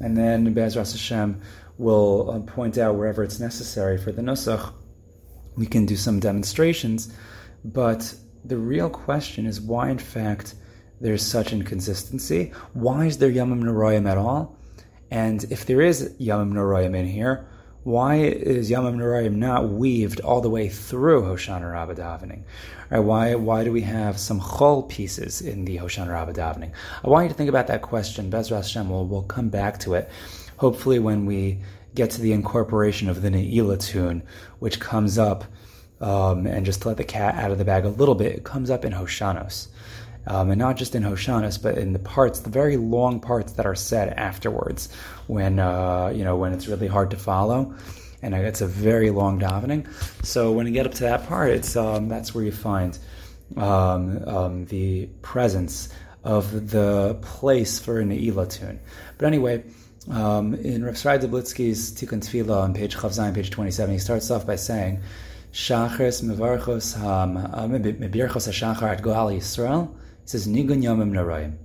and 0.00 0.16
then 0.16 0.52
Be'ezras 0.52 0.92
Hashem 0.92 1.40
will 1.78 2.30
uh, 2.30 2.40
point 2.40 2.78
out 2.78 2.96
wherever 2.96 3.22
it's 3.22 3.40
necessary 3.40 3.98
for 3.98 4.12
the 4.12 4.22
Nusach. 4.22 4.72
We 5.56 5.66
can 5.66 5.86
do 5.86 5.96
some 5.96 6.20
demonstrations, 6.20 7.12
but 7.64 8.14
the 8.44 8.58
real 8.58 8.90
question 8.90 9.46
is 9.46 9.60
why, 9.60 9.90
in 9.90 9.98
fact, 9.98 10.54
there's 11.00 11.22
such 11.22 11.52
inconsistency. 11.52 12.52
Why 12.72 13.06
is 13.06 13.18
there 13.18 13.30
Yamim 13.30 13.62
Noroyim 13.62 14.08
at 14.08 14.18
all? 14.18 14.56
And 15.10 15.44
if 15.50 15.66
there 15.66 15.80
is 15.80 16.14
Yamim 16.18 16.52
Noroyim 16.52 16.96
in 16.96 17.06
here, 17.06 17.46
why 17.84 18.16
is 18.16 18.68
Yamim 18.70 18.96
Noroyim 18.96 19.36
not 19.36 19.68
weaved 19.68 20.20
all 20.20 20.40
the 20.40 20.50
way 20.50 20.68
through 20.68 21.22
Hoshana 21.22 21.70
Rabbah 21.70 21.94
davening? 21.94 22.42
Right, 22.90 22.98
why, 22.98 23.34
why 23.36 23.62
do 23.62 23.70
we 23.70 23.82
have 23.82 24.18
some 24.18 24.40
chol 24.40 24.88
pieces 24.88 25.40
in 25.40 25.64
the 25.64 25.76
Hoshana 25.76 26.12
Rabbah 26.12 26.32
davening? 26.32 26.72
I 27.04 27.08
want 27.08 27.26
you 27.26 27.28
to 27.28 27.34
think 27.34 27.48
about 27.48 27.68
that 27.68 27.82
question. 27.82 28.30
Bezras 28.30 28.62
Hashem, 28.62 28.90
we'll, 28.90 29.06
we'll 29.06 29.22
come 29.22 29.50
back 29.50 29.78
to 29.80 29.94
it. 29.94 30.10
Hopefully 30.56 30.98
when 30.98 31.26
we 31.26 31.60
get 31.94 32.10
to 32.10 32.20
the 32.20 32.32
incorporation 32.32 33.08
of 33.08 33.22
the 33.22 33.28
Ne'ilah 33.28 33.80
tune, 33.80 34.22
which 34.58 34.80
comes 34.80 35.16
up, 35.16 35.44
um, 36.00 36.46
and 36.46 36.66
just 36.66 36.82
to 36.82 36.88
let 36.88 36.96
the 36.96 37.04
cat 37.04 37.36
out 37.36 37.50
of 37.50 37.58
the 37.58 37.64
bag 37.64 37.84
a 37.84 37.88
little 37.88 38.14
bit, 38.14 38.32
it 38.32 38.44
comes 38.44 38.68
up 38.68 38.84
in 38.84 38.92
Hoshanos. 38.92 39.68
Um, 40.26 40.50
and 40.50 40.58
not 40.58 40.76
just 40.76 40.94
in 40.94 41.04
Hoshanas, 41.04 41.62
but 41.62 41.78
in 41.78 41.92
the 41.92 41.98
parts, 41.98 42.40
the 42.40 42.50
very 42.50 42.76
long 42.76 43.20
parts 43.20 43.52
that 43.52 43.66
are 43.66 43.76
said 43.76 44.12
afterwards, 44.14 44.88
when 45.28 45.58
uh, 45.58 46.12
you 46.14 46.24
know 46.24 46.36
when 46.36 46.52
it's 46.52 46.66
really 46.66 46.88
hard 46.88 47.10
to 47.10 47.16
follow, 47.16 47.74
and 48.22 48.34
it's 48.34 48.60
a 48.60 48.66
very 48.66 49.10
long 49.10 49.38
davening. 49.38 49.86
So 50.24 50.52
when 50.52 50.66
you 50.66 50.72
get 50.72 50.86
up 50.86 50.94
to 50.94 51.04
that 51.04 51.26
part, 51.28 51.50
it's 51.50 51.76
um, 51.76 52.08
that's 52.08 52.34
where 52.34 52.44
you 52.44 52.52
find 52.52 52.98
um, 53.56 54.24
um, 54.26 54.64
the 54.66 55.06
presence 55.22 55.88
of 56.24 56.70
the 56.70 57.16
place 57.22 57.78
for 57.78 58.00
an 58.00 58.10
Ne'ilah 58.10 58.50
tune. 58.50 58.80
But 59.18 59.26
anyway. 59.26 59.64
Um, 60.08 60.54
in 60.54 60.84
Rav 60.84 60.94
Srai 60.94 61.18
Dublitzky's 61.18 61.90
Tikkun 61.90 62.20
Tefillah 62.20 62.62
on 62.62 62.74
page 62.74 62.94
Chavzayin, 62.94 63.34
page 63.34 63.50
27, 63.50 63.92
he 63.92 63.98
starts 63.98 64.30
off 64.30 64.46
by 64.46 64.54
saying, 64.54 65.02
Shachris 65.52 66.22
mevarchos 66.22 66.94
mebirchos 66.96 68.46
hashachar 68.46 68.82
at 68.82 69.02
Gaal 69.02 69.34
Yisrael, 69.34 69.90
he 70.26 70.30
says 70.30 70.48
Nigun 70.48 70.82
Yomim 70.82 71.12
Narayim. 71.12 71.56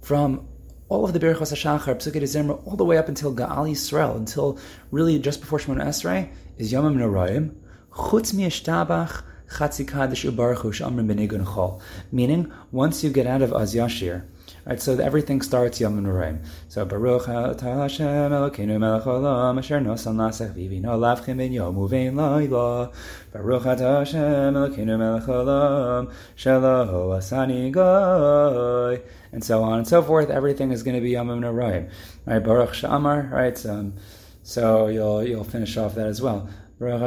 From 0.00 0.46
all 0.88 1.04
of 1.04 1.12
the 1.12 1.18
Berachos 1.18 1.52
HaShachar, 1.52 1.96
Psukei 1.96 2.22
Zimra, 2.22 2.64
all 2.64 2.76
the 2.76 2.84
way 2.84 2.98
up 2.98 3.08
until 3.08 3.34
Gaal 3.34 3.68
Yisrael, 3.68 4.16
until 4.16 4.60
really 4.92 5.18
just 5.18 5.40
before 5.40 5.58
Shemon 5.58 5.82
Esrei, 5.82 6.28
is 6.56 6.72
Yomim 6.72 6.94
Narayim. 6.94 7.56
Chutz 7.90 8.32
mi'eshtabach 8.32 9.24
chatzi 9.50 9.84
kadosh 9.84 10.30
ubaruchu 10.30 10.70
shamrim 10.70 11.12
benigun 11.12 11.44
chol. 11.44 11.80
Meaning, 12.12 12.52
once 12.70 13.02
you 13.02 13.10
get 13.10 13.26
out 13.26 13.42
of 13.42 13.52
Az 13.52 13.74
Yashir, 13.74 14.24
Right, 14.66 14.82
so 14.82 14.98
everything 14.98 15.42
starts 15.42 15.80
Yom 15.80 16.02
Nuraim. 16.02 16.44
So 16.66 16.84
Baruch 16.84 17.26
Hashem 17.26 18.32
Elokeinu 18.32 18.80
Melech 18.80 19.04
Olam 19.04 19.58
Asher 19.58 19.78
Nosan 19.78 20.16
Lasech 20.16 20.54
Vivino 20.54 20.98
Lavchim 20.98 21.36
Ben 21.36 21.52
Yom 21.52 21.76
Uvein 21.76 22.16
Laila 22.16 22.90
Baruch 23.32 23.62
Hashem 23.62 24.54
Elokeinu 24.54 24.98
Melech 24.98 25.22
Olam 25.22 26.12
Shelo 26.36 27.16
Asani 27.16 27.70
Goy 27.70 29.00
and 29.30 29.44
so 29.44 29.62
on 29.62 29.78
and 29.78 29.86
so 29.86 30.02
forth. 30.02 30.30
Everything 30.30 30.72
is 30.72 30.82
going 30.82 30.96
to 30.96 31.00
be 31.00 31.10
Yom 31.10 31.28
Nuraim. 31.28 31.88
Right, 32.24 32.42
Baruch 32.42 32.70
Shamar. 32.70 33.30
Right, 33.30 33.66
um, 33.66 33.94
So 34.42 34.88
you'll 34.88 35.22
you'll 35.22 35.44
finish 35.44 35.76
off 35.76 35.94
that 35.94 36.08
as 36.08 36.20
well. 36.20 36.48
And 36.80 37.04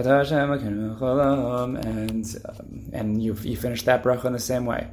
um, 2.45 2.89
and 2.93 3.21
you 3.21 3.33
you 3.41 3.57
finish 3.57 3.83
that 3.83 4.01
bracha 4.01 4.25
in 4.25 4.33
the 4.33 4.39
same 4.39 4.65
way. 4.65 4.87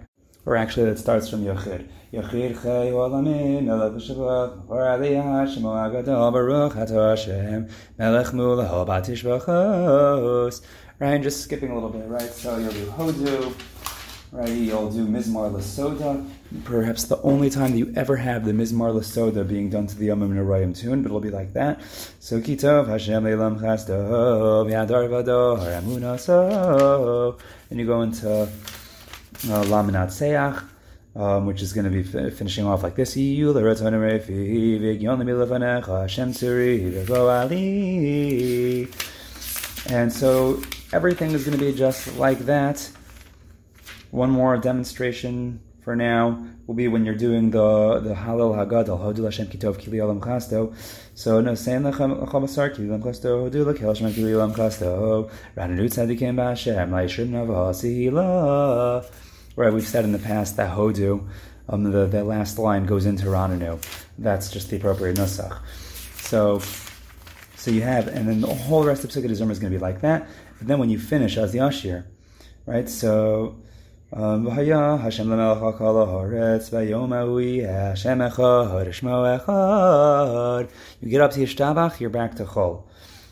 Or 0.46 0.56
actually, 0.56 0.88
it 0.90 0.98
starts 0.98 1.28
from 1.28 1.44
Yochid. 1.44 1.88
Yochid 2.12 2.62
chay 2.62 2.92
olamin 2.92 3.64
melech 3.64 3.94
v'shavot 3.94 4.70
or 4.70 4.78
aliyah 4.78 5.44
shemo 5.52 5.74
agadol 5.74 6.32
baruch 6.32 6.74
hato 6.74 7.10
Hashem 7.10 7.68
melech 7.98 8.28
mulaho 8.28 8.86
batish 8.86 9.24
v'chos. 9.24 10.62
Right, 11.00 11.20
just 11.20 11.42
skipping 11.42 11.72
a 11.72 11.74
little 11.74 11.90
bit, 11.90 12.06
right? 12.08 12.30
So 12.30 12.56
you'll 12.58 12.72
do 12.72 12.86
Hodu, 12.86 13.54
right? 14.32 14.48
You'll 14.48 14.90
do 14.90 15.06
Mizmar 15.06 15.50
Lasoda. 15.50 16.26
Perhaps 16.64 17.04
the 17.04 17.20
only 17.20 17.50
time 17.50 17.72
that 17.72 17.78
you 17.78 17.92
ever 17.96 18.16
have 18.16 18.46
the 18.46 18.52
Mizmar 18.52 18.94
Lasoda 18.94 19.46
being 19.46 19.68
done 19.68 19.88
to 19.88 19.96
the 19.96 20.08
Yomim 20.08 20.32
Narayim 20.32 20.74
tune, 20.74 21.02
but 21.02 21.08
it'll 21.08 21.20
be 21.20 21.30
like 21.30 21.52
that. 21.52 21.82
So 22.20 22.40
Kitov 22.40 22.86
Hashem 22.86 23.24
Leilam 23.24 23.60
Chasdov 23.60 24.70
Yadar 24.70 25.08
Vador 25.10 25.58
Amuna 25.82 27.36
and 27.68 27.80
you 27.80 27.84
go 27.84 28.00
into 28.00 28.48
Lamenatzeach. 29.42 30.70
Um, 31.16 31.46
which 31.46 31.62
is 31.62 31.72
going 31.72 31.86
to 31.86 31.90
be 31.90 32.00
f- 32.00 32.34
finishing 32.34 32.66
off 32.66 32.82
like 32.82 32.94
this. 32.94 33.16
And 33.16 33.56
so 40.12 40.60
everything 40.92 41.30
is 41.30 41.44
going 41.46 41.58
to 41.58 41.64
be 41.64 41.72
just 41.72 42.18
like 42.18 42.40
that. 42.40 42.90
One 44.10 44.30
more 44.30 44.58
demonstration 44.58 45.60
for 45.80 45.96
now 45.96 46.44
will 46.66 46.74
be 46.74 46.88
when 46.88 47.06
you're 47.06 47.14
doing 47.14 47.50
the 47.50 48.00
the 48.00 48.12
Hallel 48.12 48.54
Hagadol, 48.54 48.98
Hodul 49.00 49.24
Hashem 49.24 49.46
Kitov 49.46 49.76
Kili 49.76 50.02
Olam 50.04 50.20
Chasto. 50.20 50.74
So 51.14 51.40
no 51.40 51.54
saying 51.54 51.80
Lechem 51.80 52.28
Chamasar 52.28 52.74
Kili 52.74 52.88
Olam 52.88 53.02
Chasto, 53.02 53.48
Hodul 53.48 53.64
Lekel 53.72 53.88
Hashem 53.88 54.12
Kili 54.12 54.32
Olam 54.32 54.52
Chasto, 54.54 55.30
Rananu 55.56 55.86
Tzadikim 55.86 56.34
Ba'Hashem, 56.34 56.90
La'ishrim 56.90 57.30
Nava 57.30 57.72
Sihila. 57.72 59.02
Right, 59.56 59.72
we've 59.72 59.88
said 59.88 60.04
in 60.04 60.12
the 60.12 60.18
past 60.18 60.58
that 60.58 60.76
Hodu, 60.76 61.26
um, 61.70 61.84
the, 61.84 62.06
the 62.06 62.22
last 62.22 62.58
line 62.58 62.84
goes 62.84 63.06
into 63.06 63.24
Rananu. 63.24 63.82
That's 64.18 64.50
just 64.50 64.68
the 64.68 64.76
appropriate 64.76 65.16
Nusach. 65.16 65.58
So, 66.20 66.60
so 67.56 67.70
you 67.70 67.80
have, 67.80 68.06
and 68.06 68.28
then 68.28 68.42
the 68.42 68.54
whole 68.54 68.84
rest 68.84 69.02
of 69.04 69.10
Psukei 69.10 69.30
Zimra 69.30 69.52
is 69.52 69.58
going 69.58 69.72
to 69.72 69.78
be 69.78 69.82
like 69.82 70.02
that. 70.02 70.28
But 70.58 70.68
then 70.68 70.78
when 70.78 70.90
you 70.90 70.98
finish 70.98 71.38
as 71.38 71.52
the 71.52 71.60
Ashir, 71.60 72.04
right? 72.66 72.86
So 72.86 73.56
um, 74.12 74.46
Hashem 74.46 74.76
vayom 74.76 75.00
Hashem 75.00 75.28
echad. 79.38 80.70
You 81.00 81.08
get 81.08 81.20
up 81.22 81.30
to 81.32 81.40
Yishtabach, 81.40 81.98
you're 81.98 82.10
back 82.10 82.34
to 82.36 82.44
Chol. 82.44 82.82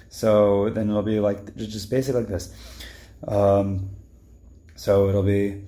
So 0.09 0.71
then 0.71 0.89
it'll 0.89 1.03
be 1.03 1.21
like 1.21 1.55
just 1.55 1.91
basically 1.91 2.23
like 2.23 2.31
this. 2.31 2.51
Um, 3.29 3.91
so 4.75 5.11
it'll 5.11 5.23
be 5.23 5.65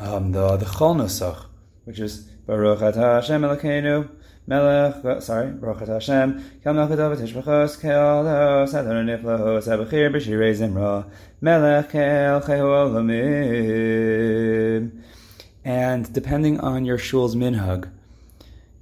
um, 0.00 0.32
the 0.32 0.56
the 0.56 0.64
Chol 0.64 0.96
Nusach, 0.96 1.44
which 1.84 2.00
is 2.00 2.20
Baruch 2.46 2.80
Atah 2.80 3.20
Hashem 3.20 3.42
Elokeinu 3.42 4.08
Melech, 4.46 5.22
sorry, 5.22 5.52
Baruch 5.52 5.80
Atah 5.80 5.94
Hashem, 5.94 6.42
Kel 6.64 6.74
Melchadov 6.74 7.16
Tishbachos, 7.18 7.78
Kel 7.80 8.24
Dos, 8.24 8.72
Adon 8.74 9.06
Niflahos, 9.06 9.68
Abachir 9.68 10.10
B'Shirei 10.10 10.54
Zimra, 10.54 11.04
Melech 11.40 11.90
Kel 11.90 12.40
Chehu 12.40 12.66
Olamim. 13.12 15.02
And 15.64 16.12
depending 16.12 16.58
on 16.60 16.86
your 16.86 16.98
shul's 16.98 17.36
minhag, 17.36 17.90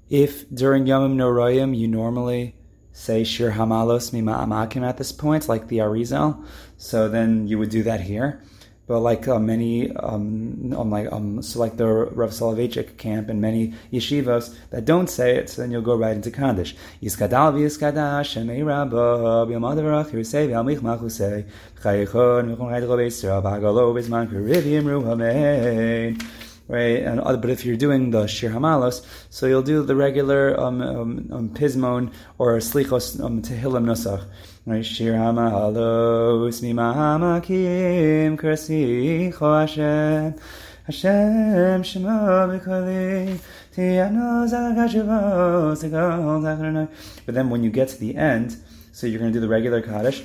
if 0.09 0.49
during 0.51 0.87
Yomim 0.87 1.17
Norayim 1.17 1.77
you 1.77 1.89
normally 1.89 2.55
say 2.93 3.25
Shir 3.25 3.51
Hamalos 3.51 4.13
Mima 4.13 4.35
Amakim 4.35 4.87
at 4.89 4.97
this 4.97 5.11
point, 5.11 5.49
like 5.49 5.67
the 5.67 5.79
Arizal, 5.79 6.47
so 6.77 7.09
then 7.09 7.49
you 7.49 7.59
would 7.59 7.71
do 7.71 7.83
that 7.83 8.01
here 8.01 8.41
but 8.89 9.01
like 9.01 9.29
uh, 9.29 9.39
many, 9.39 9.95
um, 9.97 10.75
um, 10.77 10.91
like 10.91 11.13
um, 11.13 11.43
so 11.43 11.61
like 11.61 11.77
the 11.77 11.87
Rav 11.87 12.31
Soloveitchik 12.31 12.97
camp 12.97 13.29
and 13.29 13.41
many 13.41 13.75
yeshivas 13.93 14.57
that 14.71 14.87
don't 14.87 15.09
say 15.09 15.37
it, 15.37 15.51
so 15.51 15.61
then 15.61 15.71
you'll 15.71 15.83
go 15.83 15.95
right 15.95 16.17
into 16.17 16.31
Kaddish. 16.31 16.75
Yiskadal 17.03 17.53
v'yiskadash 17.53 18.33
shemei 18.33 18.67
rabba 18.67 19.47
b'yamadarach 19.47 20.11
yusei 20.11 20.49
v'amich 20.49 20.81
machusei 20.81 21.45
chayichon 21.83 22.57
v'chon 22.57 22.71
chayit 22.73 22.89
robeisra 22.89 23.43
b'agalo 23.43 23.93
b'zman 23.95 24.27
kurivim 24.27 24.85
ruhamein 24.85 26.48
right? 26.69 27.03
And, 27.03 27.21
uh, 27.21 27.37
but 27.37 27.51
if 27.51 27.65
you're 27.65 27.77
doing 27.77 28.11
the 28.11 28.27
Shir 28.27 28.51
Hamalos, 28.51 29.05
so 29.31 29.47
you'll 29.47 29.63
do 29.63 29.83
the 29.83 29.97
regular 29.97 30.59
um, 30.61 30.81
um, 30.83 31.29
um 31.33 31.49
Pismon 31.51 32.13
or 32.39 32.59
Slichos 32.59 33.23
um, 33.23 33.43
Tehillim 33.43 33.85
Nusach. 33.85 34.25
Right? 34.67 34.85
Shir 34.85 35.15
Hamalos 35.15 36.61
Mimahamakim 36.63 38.39
Krasicho 38.39 39.61
Hashem 39.61 40.35
Hashem 40.85 41.83
Shema 41.83 42.47
B'Kali 42.47 43.41
But 47.27 47.35
then 47.35 47.51
when 47.51 47.63
you 47.63 47.71
get 47.71 47.89
to 47.89 47.99
the 47.99 48.17
end, 48.17 48.57
so 48.93 49.07
you're 49.07 49.21
going 49.21 49.33
to 49.33 49.37
do 49.37 49.41
the 49.41 49.49
regular 49.49 49.81
Kaddish, 49.81 50.25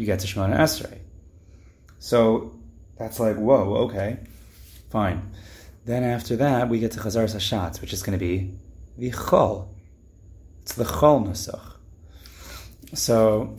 you 0.00 0.06
get 0.06 0.20
to 0.20 0.26
Shemona 0.26 0.56
Esrei. 0.56 0.98
So 1.98 2.54
that's 2.98 3.20
like, 3.20 3.36
whoa, 3.36 3.74
okay, 3.84 4.18
fine. 4.88 5.30
Then 5.84 6.04
after 6.04 6.36
that, 6.36 6.70
we 6.70 6.78
get 6.78 6.92
to 6.92 7.00
Chazar 7.00 7.24
Hashatz, 7.24 7.82
which 7.82 7.92
is 7.92 8.02
going 8.02 8.18
to 8.18 8.24
be 8.24 8.58
the 8.96 9.10
Chol. 9.10 9.68
It's 10.62 10.72
the 10.72 10.84
Chol 10.84 11.26
Nusach. 11.26 11.74
So 12.94 13.56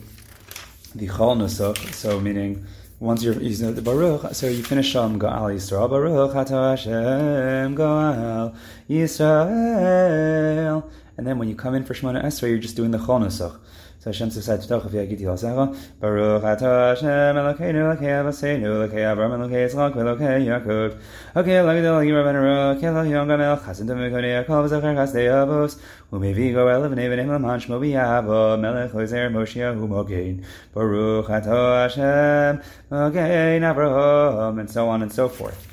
the 0.95 1.07
Chol 1.07 1.37
Nusach, 1.37 1.93
so 1.93 2.19
meaning 2.19 2.65
once 2.99 3.21
you're 3.23 3.39
using 3.39 3.75
the 3.75 3.81
Baruch, 3.83 4.33
so 4.33 4.47
you 4.47 4.63
finish 4.63 4.95
on 4.95 5.19
Gaal 5.19 5.53
Yisrael, 5.53 5.87
Baruch 5.89 6.33
Hato 6.33 6.69
Hashem 6.71 7.75
Gaal 7.75 8.55
Yisrael, 8.89 10.83
and 11.17 11.27
then 11.27 11.37
when 11.37 11.49
you 11.49 11.55
come 11.55 11.75
in 11.75 11.85
for 11.85 11.93
Shemona 11.93 12.23
Esrei, 12.23 12.49
you're 12.49 12.57
just 12.57 12.75
doing 12.75 12.89
the 12.89 12.97
Chol 12.97 13.21
Nusach. 13.23 13.59
So 14.01 14.09
Hashem 14.09 14.31
said 14.31 14.59
to 14.63 14.75
of 14.77 14.91
Yagiti 14.91 15.21
Lasecha, 15.21 15.77
Baruch 15.99 16.41
Atah 16.41 16.89
Hashem 16.89 17.35
Elokeinu 17.35 17.95
Elokei 17.95 18.09
Avaseinu 18.09 18.89
Elokei 18.89 19.05
Avram 19.05 19.29
Elokei 19.37 19.69
Yitzchak 19.69 19.93
Elokei 19.93 20.43
Yaakov. 20.43 20.99
Elokei 21.35 21.61
Lagdel 21.63 22.01
Yirav 22.01 22.25
Enero 22.25 22.73
Elokei 22.73 22.85
Elokei 22.85 23.11
Yom 23.11 23.27
Gamel 23.27 23.57
Chasim 23.57 23.85
Temekone 23.85 24.43
Yaakov 24.43 24.67
Zacher 24.69 24.95
Chasdei 24.95 25.29
Avos 25.29 25.79
Umevi 26.11 26.51
Goel 26.51 26.81
Levnei 26.81 27.09
V'nei 27.09 27.27
Laman 27.27 27.59
Shmo 27.59 27.79
B'Yavo 27.79 28.59
Melech 28.59 28.95
Ozer 28.95 29.29
Moshiach 29.29 29.77
Umogein 29.77 30.43
Baruch 30.73 31.27
Atah 31.27 31.83
Hashem 31.83 32.63
Mogein 32.89 33.61
Avraham 33.61 34.59
and 34.59 34.67
so 34.67 34.89
on 34.89 35.03
and 35.03 35.13
so 35.13 35.29
forth. 35.29 35.67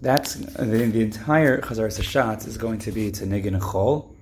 That's 0.00 0.34
the, 0.34 0.66
the 0.66 1.00
entire 1.00 1.60
Chazar 1.62 1.88
Sashat 1.88 2.46
is 2.46 2.58
going 2.58 2.78
to 2.78 2.92
be 2.92 3.10
to 3.10 3.24
Nigin 3.24 3.58
Chol 3.58 4.14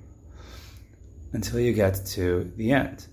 until 1.34 1.60
you 1.60 1.74
get 1.74 2.06
to 2.06 2.50
the 2.56 2.72
end 2.72 3.06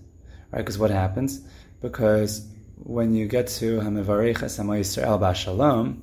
right? 0.52 0.58
Because 0.58 0.78
what 0.78 0.90
happens? 0.90 1.40
Because 1.80 2.46
when 2.84 3.14
you 3.14 3.26
get 3.26 3.48
to 3.48 3.80
Hamivarech 3.80 4.38
Esamo 4.38 4.78
Yisrael 4.78 5.18
Ba'Shalom, 5.18 5.96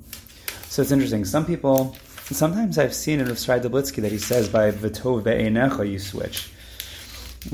so 0.68 0.82
it's 0.82 0.92
interesting. 0.92 1.26
Some 1.26 1.46
people, 1.46 1.96
sometimes 2.26 2.78
I've 2.78 2.94
seen 2.94 3.20
in 3.20 3.28
Rav 3.28 3.38
Dublitzky 3.38 4.02
that 4.02 4.12
he 4.12 4.18
says 4.18 4.50
by 4.50 4.72
V'tov 4.72 5.24
Be'enecha 5.24 5.90
you 5.90 6.00
switch. 6.00 6.52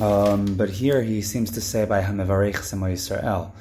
Um, 0.02 0.56
but 0.56 0.70
here 0.70 1.02
he 1.02 1.22
seems 1.22 1.52
to 1.52 1.62
say 1.62 1.86
by 1.86 2.02
Hamivarech 2.02 2.56
Esamo 2.56 2.92
Yisrael, 2.92 3.52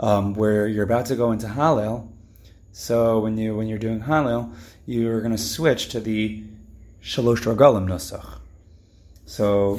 um, 0.00 0.34
where 0.34 0.68
you're 0.68 0.84
about 0.84 1.06
to 1.06 1.16
go 1.16 1.32
into 1.32 1.46
Hallel. 1.46 2.08
So 2.70 3.20
when 3.20 3.36
you 3.36 3.54
when 3.56 3.66
you're 3.68 3.78
doing 3.78 4.00
Hallel, 4.00 4.54
you're 4.86 5.20
going 5.20 5.32
to 5.32 5.38
switch 5.38 5.88
to 5.90 6.00
the 6.00 6.42
Shalosh 7.02 7.42
Regalim 7.42 7.86
Nusach. 7.86 8.38
So 9.26 9.78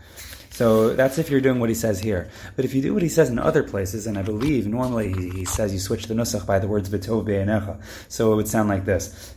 So 0.61 0.93
that's 0.93 1.17
if 1.17 1.31
you're 1.31 1.41
doing 1.41 1.59
what 1.59 1.69
he 1.69 1.73
says 1.73 1.99
here. 1.99 2.29
But 2.55 2.65
if 2.65 2.75
you 2.75 2.83
do 2.83 2.93
what 2.93 3.01
he 3.01 3.09
says 3.09 3.31
in 3.31 3.39
other 3.39 3.63
places, 3.63 4.05
and 4.05 4.15
I 4.15 4.21
believe 4.21 4.67
normally 4.67 5.11
he, 5.11 5.29
he 5.31 5.43
says 5.43 5.73
you 5.73 5.79
switch 5.79 6.05
the 6.05 6.13
nusach 6.13 6.45
by 6.45 6.59
the 6.59 6.67
words 6.67 6.87
v'tov 6.87 7.25
be'enecha. 7.25 7.81
So 8.09 8.31
it 8.31 8.35
would 8.35 8.47
sound 8.47 8.69
like 8.69 8.85
this. 8.85 9.33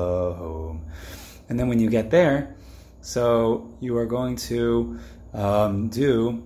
Home. 0.00 0.86
And 1.48 1.58
then 1.58 1.68
when 1.68 1.80
you 1.80 1.90
get 1.90 2.10
there, 2.10 2.56
so 3.00 3.72
you 3.80 3.96
are 3.96 4.06
going 4.06 4.36
to 4.36 4.98
um, 5.32 5.88
do 5.88 6.42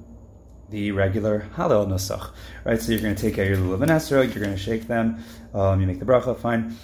the 0.71 0.93
regular 0.93 1.49
Hallel 1.57 1.87
Nusach, 1.87 2.31
right? 2.65 2.81
So 2.81 2.93
you're 2.93 3.01
going 3.01 3.15
to 3.15 3.21
take 3.21 3.39
out 3.39 3.47
your 3.47 3.59
lulav 3.59 3.83
and 3.83 3.91
esrog, 3.91 4.35
you're 4.35 4.45
going 4.45 4.57
to 4.57 4.63
shake 4.63 4.87
them, 4.87 5.23
um, 5.53 5.81
you 5.81 5.87
make 5.87 5.99
the 5.99 6.05
bracha, 6.05 6.37
fine. 6.39 6.77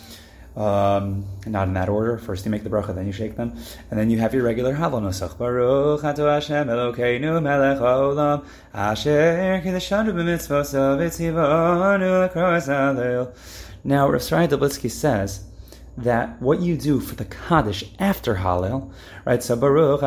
Um, 0.56 1.26
not 1.46 1.68
in 1.68 1.74
that 1.74 1.88
order. 1.88 2.18
First 2.18 2.44
you 2.44 2.50
make 2.50 2.64
the 2.64 2.70
bracha, 2.70 2.92
then 2.92 3.06
you 3.06 3.12
shake 3.12 3.36
them, 3.36 3.56
and 3.90 3.98
then 3.98 4.10
you 4.10 4.18
have 4.18 4.34
your 4.34 4.42
regular 4.42 4.74
Hallel 4.74 5.00
Nusach. 5.00 5.38
Baruch 5.38 6.02
Ato 6.02 6.28
Hashem 6.28 6.66
Elokeinu 6.66 7.40
Melech 7.40 7.78
Haolam 7.78 8.44
Asher 8.74 9.62
Kiddushanu 9.64 10.12
B'mitzvosav 10.12 10.98
Etzivanu 10.98 12.26
L'kros 12.26 12.66
Hallel. 12.66 13.32
Now, 13.84 14.10
Rav 14.10 14.20
Dublitzky 14.20 14.90
says 14.90 15.44
that 15.96 16.40
what 16.40 16.60
you 16.60 16.76
do 16.76 17.00
for 17.00 17.14
the 17.14 17.24
Kaddish 17.24 17.84
after 17.98 18.36
Hallel, 18.36 18.92
right? 19.24 19.42
So 19.42 19.56
Baruch 19.56 20.00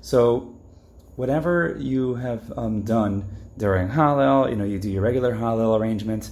So 0.00 0.54
whatever 1.16 1.76
you 1.78 2.14
have 2.14 2.52
um, 2.56 2.82
done 2.82 3.24
during 3.58 3.88
Hallel, 3.88 4.50
you 4.50 4.56
know, 4.56 4.64
you 4.64 4.78
do 4.78 4.90
your 4.90 5.02
regular 5.02 5.34
Hallel 5.34 5.78
arrangement. 5.78 6.30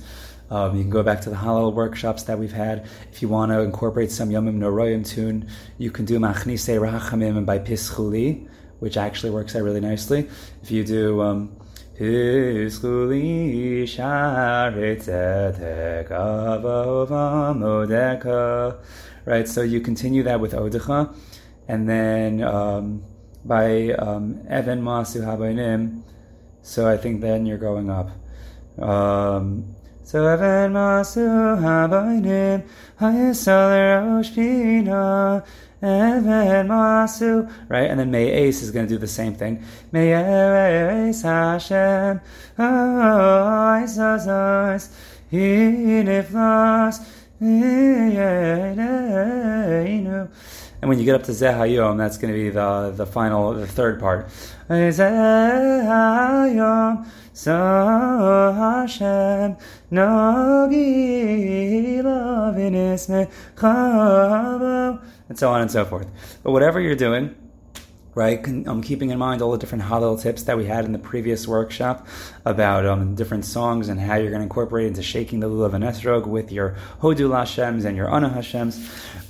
Um, 0.50 0.76
you 0.76 0.82
can 0.82 0.90
go 0.90 1.04
back 1.04 1.20
to 1.22 1.30
the 1.30 1.36
Hallel 1.36 1.72
workshops 1.72 2.24
that 2.24 2.38
we've 2.38 2.52
had. 2.52 2.88
If 3.12 3.22
you 3.22 3.28
want 3.28 3.52
to 3.52 3.60
incorporate 3.60 4.10
some 4.10 4.30
Yomim 4.30 4.58
Noroyim 4.58 5.06
tune, 5.06 5.48
you 5.78 5.92
can 5.92 6.04
do 6.06 6.18
Machnise 6.18 6.76
Rachamim 6.80 7.46
by 7.46 7.60
Pischuli, 7.60 8.48
which 8.80 8.96
actually 8.96 9.30
works 9.30 9.54
out 9.54 9.62
really 9.62 9.80
nicely. 9.80 10.28
If 10.62 10.72
you 10.72 10.82
do 10.84 11.22
um, 11.22 11.56
right, 19.26 19.46
so 19.46 19.60
you 19.60 19.82
continue 19.82 20.22
that 20.22 20.40
with 20.40 20.52
Odecha, 20.54 21.14
and 21.68 21.86
then 21.86 22.42
um, 22.42 23.02
by 23.44 23.90
um, 23.90 24.40
Evan 24.48 24.80
Masu 24.80 25.20
Habaynim, 25.20 26.00
so 26.62 26.88
I 26.88 26.96
think 26.96 27.20
then 27.20 27.44
you're 27.44 27.58
going 27.58 27.90
up. 27.90 28.08
Um, 28.78 29.76
so 30.02 30.26
Evan 30.26 30.72
Masu 30.72 31.28
Habaynim, 31.60 32.66
Hayasaler 32.98 34.24
Oshpina, 34.24 35.44
Even 35.82 36.68
Masu, 36.68 37.50
right? 37.68 37.90
And 37.90 37.98
then 37.98 38.10
May 38.10 38.30
Ace 38.30 38.62
is 38.62 38.70
going 38.70 38.86
to 38.86 38.94
do 38.94 38.98
the 38.98 39.06
same 39.06 39.34
thing. 39.34 39.64
May 39.92 40.12
Ace 40.12 41.22
Hashem, 41.22 42.20
and 50.82 50.88
when 50.88 50.98
you 50.98 51.04
get 51.04 51.14
up 51.14 51.22
to 51.22 51.32
Zehayom, 51.32 51.96
that's 51.96 52.18
going 52.18 52.32
to 52.34 52.38
be 52.38 52.50
the 52.50 52.92
the 52.94 53.06
final, 53.06 53.54
the 53.54 53.66
third 53.66 53.98
part. 53.98 54.28
Zehayom, 54.68 55.06
so 57.32 58.52
Hashem, 58.58 59.56
Nogi, 59.90 60.76
Lovinisme, 62.02 63.30
Chavo, 63.56 65.00
and 65.30 65.38
so 65.38 65.48
on 65.48 65.62
and 65.62 65.70
so 65.70 65.86
forth. 65.86 66.08
But 66.42 66.50
whatever 66.50 66.80
you're 66.80 66.96
doing, 66.96 67.34
right? 68.14 68.44
I'm 68.46 68.82
keeping 68.82 69.10
in 69.10 69.18
mind 69.18 69.40
all 69.40 69.52
the 69.52 69.58
different 69.58 69.84
Hallel 69.84 70.20
tips 70.20 70.42
that 70.42 70.58
we 70.58 70.66
had 70.66 70.84
in 70.84 70.92
the 70.92 70.98
previous 70.98 71.46
workshop 71.46 72.06
about 72.44 72.84
um, 72.84 73.14
different 73.14 73.44
songs 73.44 73.88
and 73.88 74.00
how 74.00 74.16
you're 74.16 74.30
going 74.30 74.40
to 74.40 74.44
incorporate 74.44 74.88
into 74.88 75.02
shaking 75.02 75.38
the 75.38 75.48
lulav 75.48 75.72
and 75.72 75.84
esrog 75.84 76.26
with 76.26 76.50
your 76.50 76.76
Hodu 77.00 77.30
Hashems 77.30 77.84
and 77.84 77.96
your 77.96 78.10
Ana 78.10 78.28
Hashems. 78.28 78.76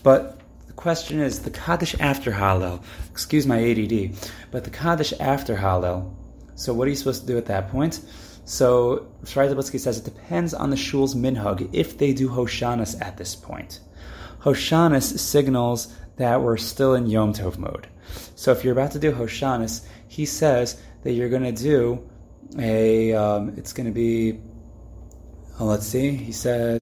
But 0.03 0.41
the 0.67 0.73
question 0.73 1.21
is 1.21 1.43
the 1.43 1.51
Kaddish 1.51 1.95
after 2.01 2.33
Hallel. 2.33 2.83
Excuse 3.11 3.47
my 3.47 3.63
ADD, 3.63 4.17
but 4.51 4.65
the 4.65 4.71
Kaddish 4.71 5.13
after 5.21 5.57
Hallel. 5.57 6.15
So 6.55 6.73
what 6.73 6.87
are 6.87 6.91
you 6.91 6.97
supposed 6.97 7.21
to 7.21 7.27
do 7.27 7.37
at 7.37 7.47
that 7.47 7.71
point? 7.71 8.01
So 8.47 9.07
Shrai 9.25 9.79
says 9.79 9.99
it 9.99 10.05
depends 10.05 10.55
on 10.55 10.71
the 10.71 10.77
shul's 10.77 11.15
minhag 11.15 11.69
if 11.75 11.99
they 11.99 12.15
do 12.15 12.31
Hoshanas 12.31 13.01
at 13.03 13.19
this 13.19 13.37
point. 13.37 13.81
Hoshanis 14.41 15.19
signals 15.19 15.95
that 16.17 16.43
we're 16.43 16.57
still 16.57 16.95
in 16.95 17.07
Yom 17.07 17.33
Tov 17.33 17.59
mode. 17.59 17.89
So 18.35 18.53
if 18.53 18.65
you're 18.65 18.73
about 18.73 18.93
to 18.93 18.99
do 18.99 19.13
Hoshanis, 19.13 19.87
he 20.09 20.27
says 20.27 20.81
that 21.03 21.13
you're 21.13 21.29
going 21.29 21.43
to 21.43 21.53
do 21.53 22.09
a, 22.59 23.13
um, 23.15 23.55
it's 23.57 23.73
going 23.73 23.87
to 23.87 23.93
be, 23.93 24.41
oh, 25.59 25.67
let's 25.67 25.87
see, 25.87 26.11
he 26.11 26.33
said, 26.33 26.81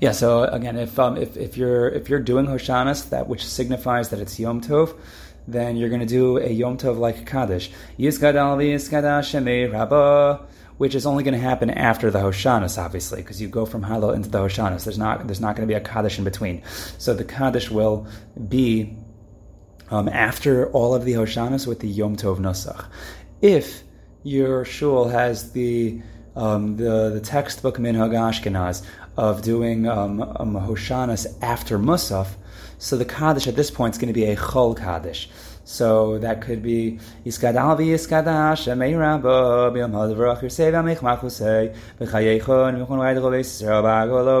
yeah. 0.00 0.12
So 0.12 0.44
again, 0.44 0.76
if 0.76 0.98
um, 0.98 1.16
if 1.16 1.36
if 1.36 1.56
you're 1.56 1.88
if 1.88 2.08
you're 2.08 2.18
doing 2.18 2.46
Hoshanis, 2.46 3.10
that 3.10 3.28
which 3.28 3.46
signifies 3.46 4.08
that 4.08 4.18
it's 4.18 4.38
Yom 4.38 4.60
Tov, 4.60 4.98
then 5.46 5.76
you're 5.76 5.90
going 5.90 6.00
to 6.00 6.06
do 6.06 6.38
a 6.38 6.48
Yom 6.48 6.76
Tov 6.76 6.98
like 6.98 7.24
Kaddish. 7.24 7.70
Yizgadal 7.98 8.56
v'yizgadashemei 8.58 9.72
rabba 9.72 10.46
which 10.82 10.96
is 10.96 11.06
only 11.06 11.22
going 11.22 11.32
to 11.32 11.38
happen 11.38 11.70
after 11.70 12.10
the 12.10 12.18
Hoshanas, 12.18 12.76
obviously, 12.76 13.22
because 13.22 13.40
you 13.40 13.46
go 13.46 13.64
from 13.64 13.84
Hallel 13.84 14.16
into 14.16 14.28
the 14.28 14.38
Hoshanas. 14.38 14.82
There's 14.82 14.98
not 14.98 15.24
there's 15.28 15.40
not 15.40 15.54
going 15.54 15.68
to 15.68 15.72
be 15.72 15.76
a 15.76 15.80
Kaddish 15.80 16.18
in 16.18 16.24
between. 16.24 16.60
So 16.98 17.14
the 17.14 17.22
Kaddish 17.22 17.70
will 17.70 18.08
be 18.48 18.96
um, 19.92 20.08
after 20.08 20.68
all 20.72 20.92
of 20.92 21.04
the 21.04 21.12
Hoshanas 21.12 21.68
with 21.68 21.78
the 21.78 21.86
Yom 21.86 22.16
Tov 22.16 22.38
Nusach. 22.38 22.86
If 23.40 23.84
your 24.24 24.64
shul 24.64 25.06
has 25.06 25.52
the 25.52 26.02
um, 26.34 26.78
the, 26.78 27.10
the 27.10 27.20
textbook 27.20 27.76
Minhag 27.76 28.10
Ashkenaz 28.10 28.84
of 29.16 29.42
doing 29.42 29.86
um, 29.86 30.20
um, 30.20 30.54
Hoshanas 30.54 31.28
after 31.42 31.78
Musaf, 31.78 32.26
so 32.78 32.96
the 32.96 33.04
Kaddish 33.04 33.46
at 33.46 33.54
this 33.54 33.70
point 33.70 33.94
is 33.94 33.98
going 33.98 34.12
to 34.12 34.20
be 34.20 34.24
a 34.24 34.34
Chol 34.34 34.76
Kaddish. 34.76 35.28
So 35.64 36.18
that 36.18 36.40
could 36.40 36.60
be 36.60 36.98
Iskadal 37.24 37.78
v'Iskadash 37.78 38.66
Shemei 38.66 38.94
Rabbo 38.94 39.70
B'Yom 39.72 39.92
Hadavrach 39.92 40.40
Yirsei 40.40 40.72
V'Amich 40.72 40.98
Machusei 40.98 41.72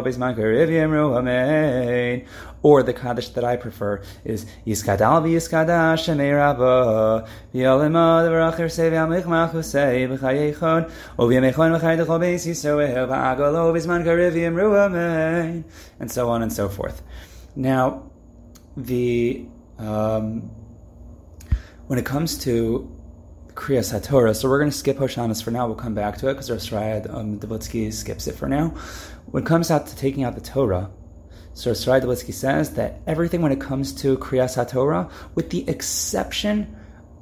B'Zman 0.02 0.34
Karivim 0.36 0.90
Ru 0.90 2.26
or 2.64 2.82
the 2.82 2.92
Kaddish 2.92 3.28
that 3.30 3.44
I 3.44 3.56
prefer 3.56 4.02
is 4.24 4.46
Yiskadal 4.66 5.22
v'Yiskadash 5.22 6.08
Shemei 6.08 6.32
Rabbo 6.32 7.28
B'Yom 7.54 7.92
Hadavrach 7.92 8.56
Yirsei 8.56 8.90
V'Amich 8.90 9.24
Machusei 9.24 10.08
V'Chayeichon 10.08 10.90
V'Yamechon 11.18 11.78
V'Chay 11.78 12.04
D'Chol 12.04 12.18
B'Yis 12.18 12.46
Yisrael 12.48 13.06
B'Agolo 13.06 13.72
Karivim 14.02 14.56
Ru 14.56 15.64
and 16.00 16.10
so 16.10 16.28
on 16.30 16.42
and 16.42 16.52
so 16.52 16.68
forth. 16.68 17.02
Now, 17.54 18.10
the 18.76 19.46
um, 19.78 20.50
when 21.92 21.98
it 21.98 22.06
comes 22.06 22.38
to 22.38 22.90
Kriyas 23.48 23.92
HaTorah, 23.92 24.34
so 24.34 24.48
we're 24.48 24.58
going 24.58 24.70
to 24.70 24.74
skip 24.74 24.96
Hoshanas 24.96 25.42
for 25.42 25.50
now. 25.50 25.66
We'll 25.66 25.76
come 25.76 25.94
back 25.94 26.16
to 26.16 26.30
it 26.30 26.32
because 26.32 26.50
our 26.50 26.56
Sraya 26.56 27.06
um, 27.14 27.92
skips 27.92 28.26
it 28.26 28.34
for 28.34 28.48
now. 28.48 28.68
When 29.26 29.42
it 29.42 29.46
comes 29.46 29.70
out 29.70 29.88
to 29.88 29.94
taking 29.94 30.24
out 30.24 30.34
the 30.34 30.40
Torah, 30.40 30.90
so 31.52 31.72
Sraya 31.72 32.00
Dublitzky 32.00 32.32
says 32.32 32.72
that 32.76 33.02
everything 33.06 33.42
when 33.42 33.52
it 33.52 33.60
comes 33.60 33.92
to 33.96 34.16
Kriyas 34.16 34.56
HaTorah, 34.56 35.10
with 35.34 35.50
the 35.50 35.68
exception 35.68 36.74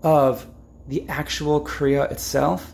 of 0.05 0.47
the 0.87 1.05
actual 1.09 1.61
Kriya 1.65 2.09
itself, 2.13 2.73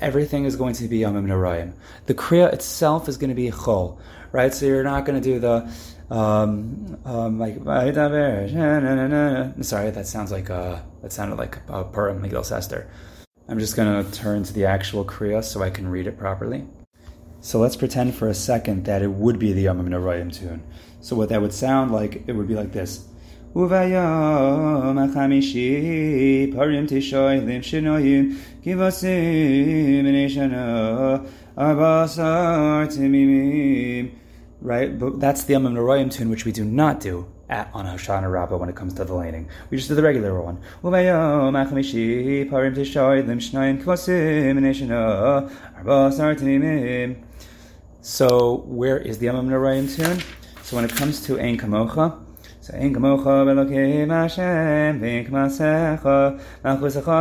everything 0.00 0.46
is 0.46 0.56
going 0.56 0.74
to 0.74 0.88
be 0.88 0.98
Yomim 0.98 1.26
Narayim. 1.26 1.74
The 2.06 2.14
Kriya 2.14 2.52
itself 2.52 3.08
is 3.08 3.16
going 3.16 3.30
to 3.30 3.36
be 3.36 3.52
Chol, 3.52 4.00
right? 4.32 4.52
So 4.52 4.66
you're 4.66 4.82
not 4.82 5.04
going 5.04 5.22
to 5.22 5.24
do 5.24 5.38
the 5.38 5.72
Um, 6.09 6.97
um, 7.05 7.39
like 7.39 7.55
sorry, 9.63 9.91
that 9.91 10.07
sounds 10.07 10.31
like 10.31 10.49
a 10.49 10.83
that 11.01 11.13
sounded 11.13 11.37
like 11.37 11.59
a 11.69 11.83
Purim 11.85 12.21
Megillah 12.21 12.51
Esther. 12.51 12.89
I'm 13.47 13.59
just 13.59 13.75
going 13.75 14.05
to 14.05 14.11
turn 14.11 14.43
to 14.43 14.53
the 14.53 14.65
actual 14.65 15.03
Kriya 15.03 15.43
so 15.43 15.61
I 15.61 15.69
can 15.69 15.87
read 15.87 16.07
it 16.07 16.17
properly. 16.17 16.65
So 17.41 17.59
let's 17.59 17.75
pretend 17.75 18.13
for 18.15 18.27
a 18.27 18.33
second 18.33 18.85
that 18.85 19.01
it 19.01 19.11
would 19.11 19.39
be 19.39 19.51
the 19.51 19.65
Yomim 19.65 19.89
Noraim 19.89 20.31
tune. 20.31 20.63
So 21.01 21.15
what 21.15 21.29
that 21.29 21.41
would 21.41 21.53
sound 21.53 21.91
like, 21.91 22.23
it 22.27 22.33
would 22.33 22.47
be 22.47 22.55
like 22.55 22.71
this. 22.71 23.07
וביום 23.55 24.97
החמישי 24.97 26.51
פרים 26.55 26.85
תשוילים 26.87 27.61
שינויים 27.61 28.35
כבשים 28.63 30.05
בני 30.05 30.29
שנה 30.29 31.17
ארבע 31.57 32.03
עשר 32.03 32.85
תמימים 32.85 34.07
Right? 34.60 34.98
But 34.98 35.20
that's 35.20 35.44
the 35.44 35.54
Yomim 35.54 35.74
Noraim 35.74 36.10
tune, 36.10 36.30
which 36.30 36.44
we 36.44 36.52
do 36.52 36.64
not 36.64 37.00
do 37.00 37.26
at, 37.48 37.70
on 37.72 37.86
Hoshana 37.86 38.30
Rabbah 38.30 38.56
when 38.56 38.68
it 38.68 38.76
comes 38.76 38.94
to 38.94 39.04
the 39.04 39.14
laning. 39.14 39.48
We 39.70 39.76
just 39.76 39.88
do 39.88 39.94
the 39.94 40.02
regular 40.02 40.40
one. 40.40 40.58
So 48.00 48.56
where 48.66 48.98
is 48.98 49.18
the 49.18 49.26
Yomim 49.26 49.48
Noraim 49.48 49.94
tune? 49.94 50.22
So 50.62 50.76
when 50.76 50.84
it 50.84 50.92
comes 50.92 51.24
to 51.26 51.38
Ein 51.38 51.58
Kamocha, 51.58 52.25
Hashem, 52.68 53.00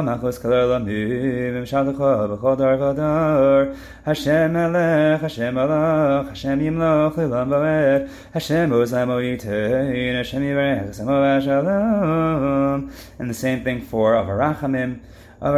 malchus 0.04 0.38
kol 0.40 0.52
olamim, 0.52 1.54
v'mshalecha 1.54 2.38
b'chol 2.38 2.96
dar. 2.96 3.76
Hashem 4.06 4.54
melech, 4.54 5.22
Hashem 5.22 5.56
Hashem 5.56 6.60
yimloch 6.60 7.16
lilam 7.16 8.08
Hashem 8.34 8.70
Hashem 8.72 10.42
yivarech. 10.42 11.00
And 13.20 13.30
the 13.30 13.34
same 13.34 13.64
thing 13.64 13.82
for 13.82 14.14
Avarachamim, 14.14 15.00
And 15.41 15.52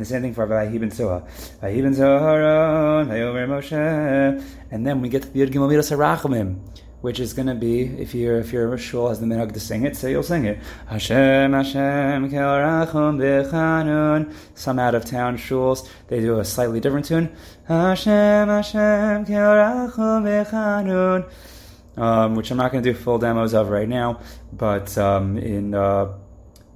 the 0.00 0.04
same 0.04 0.22
thing 0.22 0.34
for 0.34 0.46
Vahi 0.46 0.80
ben 0.80 0.90
Suha. 0.90 1.22
Vahi 1.60 1.82
ben 1.82 1.94
Zoharon, 1.94 3.06
Vayomer 3.06 3.46
Moshe, 3.46 4.42
and 4.70 4.86
then 4.86 5.00
we 5.00 5.08
get 5.08 5.22
to 5.22 5.28
the 5.28 5.40
Yud 5.40 5.50
Gimel 5.50 5.68
Midas 5.68 5.90
Harachamim, 5.90 6.58
which 7.00 7.20
is 7.20 7.32
going 7.32 7.46
to 7.46 7.54
be, 7.54 7.82
if 7.82 8.12
you're 8.12 8.40
if 8.40 8.52
you're 8.52 8.76
shul 8.76 9.08
has 9.08 9.20
the 9.20 9.26
minhag 9.26 9.52
to 9.52 9.60
sing 9.60 9.84
it, 9.84 9.96
so 9.96 10.08
you'll 10.08 10.24
sing 10.24 10.46
it. 10.46 10.58
Hashem, 10.88 11.52
Hashem, 11.52 12.28
Kel 12.28 12.56
Rachum 12.56 13.18
Bechanun. 13.18 14.34
Some 14.54 14.80
out 14.80 14.96
of 14.96 15.04
town 15.04 15.38
shuls 15.38 15.88
they 16.08 16.20
do 16.20 16.40
a 16.40 16.44
slightly 16.44 16.80
different 16.80 17.06
tune. 17.06 17.30
Hashem, 17.68 18.48
Hashem, 18.48 19.26
Kel 19.26 19.54
Rachum 19.54 20.24
Bechanun. 20.24 21.30
Um, 21.96 22.34
which 22.36 22.50
I'm 22.50 22.56
not 22.56 22.70
going 22.70 22.82
to 22.84 22.92
do 22.92 22.98
full 22.98 23.18
demos 23.18 23.54
of 23.54 23.70
right 23.70 23.88
now, 23.88 24.20
but 24.52 24.96
um, 24.98 25.36
in 25.36 25.74
uh, 25.74 26.12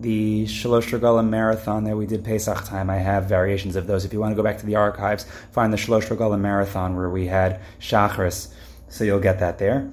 the 0.03 0.45
Shalosh 0.47 0.99
Regalim 0.99 1.29
marathon 1.29 1.85
that 1.85 1.97
we 1.97 2.07
did 2.07 2.25
Pesach 2.25 2.65
time. 2.65 2.91
I 2.91 2.97
have 2.97 3.25
variations 3.25 3.77
of 3.77 3.87
those. 3.87 4.05
If 4.05 4.13
you 4.13 4.21
want 4.21 4.33
to 4.33 4.37
go 4.37 4.43
back 4.43 4.59
to 4.59 4.67
the 4.67 4.77
archives, 4.77 5.25
find 5.53 5.73
the 5.73 5.77
Shalosh 5.77 6.15
Regalim 6.15 6.41
marathon 6.41 6.97
where 6.97 7.09
we 7.09 7.27
had 7.27 7.61
Shachris, 7.81 8.53
so 8.89 9.05
you'll 9.05 9.21
get 9.21 9.39
that 9.39 9.59
there. 9.59 9.89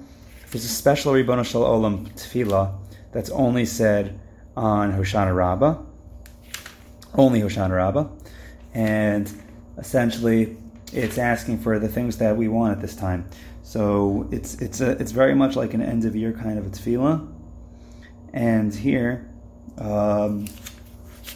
There's 0.50 0.64
a 0.64 0.68
special 0.68 1.12
Ribono 1.12 1.44
Shel 1.44 1.62
Olam 1.62 2.12
tefillah 2.14 2.74
that's 3.12 3.30
only 3.30 3.64
said 3.64 4.18
on 4.56 4.92
Hoshana 4.92 5.34
Rabbah, 5.34 5.78
only 7.14 7.40
Hoshana 7.40 7.76
Rabbah, 7.76 8.08
and 8.74 9.32
essentially 9.78 10.56
it's 10.92 11.18
asking 11.18 11.58
for 11.58 11.78
the 11.78 11.88
things 11.88 12.18
that 12.18 12.36
we 12.36 12.48
want 12.48 12.72
at 12.72 12.80
this 12.80 12.96
time. 12.96 13.28
So 13.62 14.28
it's 14.32 14.54
it's 14.56 14.80
a, 14.80 14.90
it's 14.92 15.12
very 15.12 15.36
much 15.36 15.54
like 15.54 15.72
an 15.72 15.82
end 15.82 16.04
of 16.04 16.16
year 16.16 16.32
kind 16.32 16.58
of 16.58 16.66
a 16.66 16.70
tefillah, 16.70 17.32
and 18.32 18.74
here 18.74 19.29
um, 19.80 20.46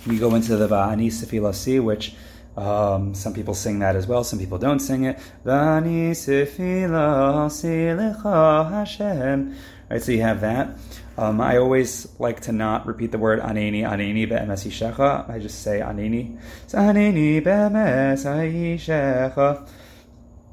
we 0.06 0.18
go 0.18 0.34
into 0.34 0.56
the 0.56 0.68
Va'ani 0.68 1.06
Sefilasi, 1.06 1.82
which 1.82 2.14
um, 2.56 3.14
some 3.14 3.34
people 3.34 3.54
sing 3.54 3.80
that 3.80 3.96
as 3.96 4.06
well, 4.06 4.22
some 4.22 4.38
people 4.38 4.58
don't 4.58 4.80
sing 4.80 5.04
it. 5.04 5.18
Va'ani 5.44 6.10
Sefilasi 6.10 7.96
Lecha 7.96 8.70
Hashem. 8.70 9.56
Right, 9.90 10.02
so 10.02 10.12
you 10.12 10.22
have 10.22 10.40
that. 10.42 10.76
Um, 11.16 11.40
I 11.40 11.58
always 11.58 12.08
like 12.18 12.40
to 12.42 12.52
not 12.52 12.86
repeat 12.86 13.12
the 13.12 13.18
word 13.18 13.40
aneni, 13.40 13.82
aneni 13.82 14.28
be'emes 14.28 14.66
shecha. 14.66 15.28
I 15.30 15.38
just 15.38 15.62
say 15.62 15.80
aneni. 15.80 16.38
So 16.66 16.78
aneni 16.78 17.42
be'emes 17.42 18.24
shecha. 18.78 19.68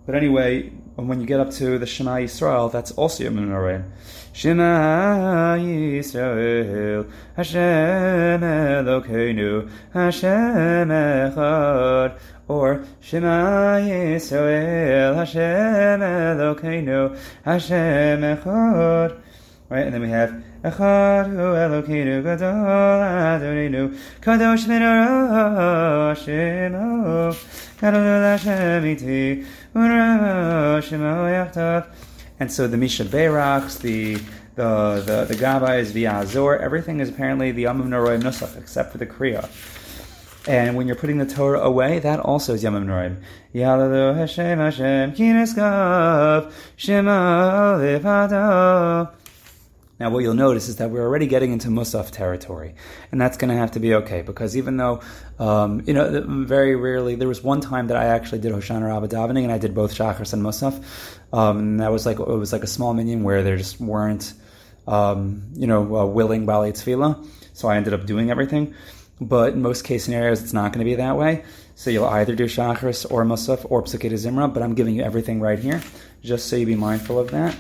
But 0.05 0.15
anyway, 0.15 0.69
when 0.95 1.21
you 1.21 1.27
get 1.27 1.39
up 1.39 1.51
to 1.51 1.77
the 1.77 1.85
Shema 1.85 2.17
Yisrael, 2.17 2.71
that's 2.71 2.91
also 2.91 3.23
Yom 3.23 3.37
Noraim. 3.37 3.91
Shema 4.33 5.57
Yisrael, 5.59 7.05
Hashem 7.35 8.41
Elokeinu, 8.41 9.69
Hashem 9.93 10.89
Echad. 10.89 12.17
Or 12.47 12.83
Shema 13.01 13.79
Yisrael, 13.81 15.15
Hashem 15.15 15.99
Elokeinu, 15.99 17.17
Hashem 17.43 18.21
Echad. 18.21 19.21
Right, 19.69 19.85
and 19.85 19.93
then 19.93 20.01
we 20.01 20.09
have 20.09 20.31
Echad 20.63 21.29
Hu 21.29 21.37
Elokeinu 21.37 22.23
Gadol 22.23 22.53
Adonenu 22.53 23.97
Kadosh 24.19 24.65
Minara 24.65 26.13
Shemo 26.15 27.33
Gadol 27.79 28.03
Hashem 28.03 28.85
Iti 28.85 29.45
Unra 29.73 30.81
Shemo 30.81 31.27
Yachtav 31.31 31.85
and 32.41 32.51
so 32.51 32.67
the 32.67 32.75
Misha 32.75 33.05
Beirachs, 33.05 33.81
the 33.81 34.15
the 34.55 35.03
the, 35.05 35.25
the 35.25 35.35
Gabais, 35.35 35.93
the 35.93 36.07
Azor, 36.07 36.57
everything 36.57 36.99
is 36.99 37.07
apparently 37.07 37.51
the 37.51 37.65
Yamim 37.65 37.85
Noroim 37.87 38.23
Nusach, 38.23 38.57
except 38.57 38.91
for 38.91 38.97
the 38.97 39.05
Kriya. 39.05 39.47
And 40.47 40.75
when 40.75 40.87
you're 40.87 40.95
putting 40.95 41.19
the 41.19 41.27
Torah 41.27 41.59
away, 41.61 41.99
that 41.99 42.19
also 42.19 42.55
is 42.55 42.63
Yamim 42.63 42.85
Noraim. 42.85 43.21
Yalalu 43.53 44.15
Hashem 44.15 44.57
Hashem 44.57 45.13
Kineskav 45.13 46.51
Shema 46.77 47.77
now, 50.01 50.09
what 50.09 50.23
you'll 50.23 50.33
notice 50.33 50.67
is 50.67 50.77
that 50.77 50.89
we're 50.89 51.03
already 51.03 51.27
getting 51.27 51.51
into 51.51 51.67
Musaf 51.67 52.09
territory, 52.09 52.73
and 53.11 53.21
that's 53.21 53.37
going 53.37 53.51
to 53.51 53.55
have 53.55 53.71
to 53.73 53.79
be 53.79 53.93
okay 53.93 54.23
because 54.23 54.57
even 54.57 54.77
though, 54.77 55.01
um, 55.37 55.83
you 55.85 55.93
know, 55.93 56.23
very 56.27 56.75
rarely 56.75 57.13
there 57.13 57.27
was 57.27 57.43
one 57.43 57.61
time 57.61 57.85
that 57.87 57.97
I 57.97 58.05
actually 58.05 58.39
did 58.39 58.51
Hoshana 58.51 58.87
Rabbah 58.87 59.07
davening, 59.07 59.43
and 59.43 59.51
I 59.51 59.59
did 59.59 59.75
both 59.75 59.93
Shachris 59.93 60.33
and 60.33 60.41
Musaf. 60.41 60.83
Um, 61.31 61.59
and 61.59 61.79
that 61.81 61.91
was 61.91 62.07
like 62.07 62.19
it 62.19 62.27
was 62.27 62.51
like 62.51 62.63
a 62.63 62.67
small 62.67 62.95
minyan 62.95 63.21
where 63.21 63.43
there 63.43 63.57
just 63.57 63.79
weren't, 63.79 64.33
um, 64.87 65.43
you 65.53 65.67
know, 65.67 65.95
uh, 65.95 66.05
willing 66.07 66.47
Baalei 66.47 66.71
Tefillah, 66.71 67.23
so 67.53 67.67
I 67.67 67.77
ended 67.77 67.93
up 67.93 68.07
doing 68.07 68.31
everything. 68.31 68.73
But 69.21 69.53
in 69.53 69.61
most 69.61 69.83
case 69.83 70.05
scenarios, 70.05 70.41
it's 70.41 70.51
not 70.51 70.73
going 70.73 70.83
to 70.83 70.89
be 70.89 70.95
that 70.95 71.15
way. 71.15 71.43
So 71.75 71.91
you'll 71.91 72.05
either 72.05 72.33
do 72.33 72.45
Shachris 72.45 73.05
or 73.11 73.23
Musaf 73.23 73.67
or 73.69 73.83
Psukei 73.83 74.11
Zimra, 74.13 74.51
but 74.51 74.63
I'm 74.63 74.73
giving 74.73 74.95
you 74.95 75.03
everything 75.03 75.39
right 75.39 75.59
here, 75.59 75.79
just 76.23 76.49
so 76.49 76.55
you 76.55 76.65
be 76.65 76.73
mindful 76.75 77.19
of 77.19 77.29
that. 77.29 77.55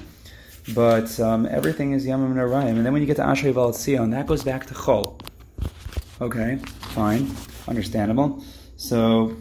But 0.75 1.19
um, 1.19 1.47
everything 1.47 1.93
is 1.93 2.05
Yamim 2.05 2.33
Narayim. 2.33 2.77
And 2.77 2.85
then 2.85 2.93
when 2.93 3.01
you 3.01 3.07
get 3.07 3.17
to 3.17 3.23
Ashrei 3.23 3.53
Val 3.53 3.71
that 4.09 4.27
goes 4.27 4.43
back 4.43 4.67
to 4.67 4.73
Chol. 4.73 5.19
Okay, 6.21 6.57
fine, 6.93 7.35
understandable. 7.67 8.43
So 8.77 9.35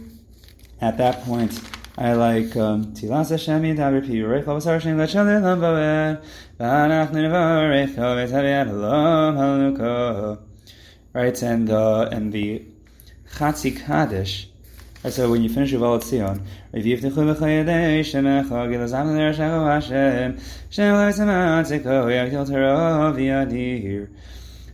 at 0.80 0.96
that 0.98 1.22
point, 1.24 1.61
I 1.98 2.14
like 2.14 2.56
um, 2.56 2.94
Tilas 2.94 3.30
Hashem 3.30 3.62
Yidaber 3.62 4.00
Pi 4.00 4.14
Yorech 4.14 4.44
V'anach 6.59 7.11
Haluka 9.37 10.38
Right, 11.12 11.42
and, 11.42 11.70
uh, 11.70 12.09
and 12.12 12.33
the 12.33 12.64
Chatzi 13.35 13.78
Kaddish 13.85 14.49
and 15.02 15.12
so 15.12 15.30
when 15.30 15.42
you 15.42 15.48
finish 15.48 15.70
your 15.70 15.80
Valet 15.80 16.00
Sion, 16.00 16.46
Revivtichu 16.74 17.10
b'chayadei 17.10 18.00
shemecha 18.00 18.68
gilazam 18.68 19.16
l'rashachu 19.16 19.66
Hashem, 19.66 20.38
Shem 20.68 20.94
le'samatziko 20.94 22.04
yagdil 22.10 22.46
tarov 22.46 23.16
yadir. 23.16 24.10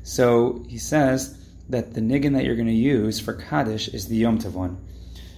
So 0.02 0.64
he 0.68 0.78
says 0.78 1.38
that 1.68 1.94
the 1.94 2.00
niggin 2.00 2.32
that 2.34 2.44
you're 2.44 2.56
going 2.56 2.66
to 2.66 2.72
use 2.72 3.20
for 3.20 3.34
Kaddish 3.34 3.86
is 3.88 4.08
the 4.08 4.16
Yom 4.16 4.40
Tov 4.40 4.52
one. 4.52 4.78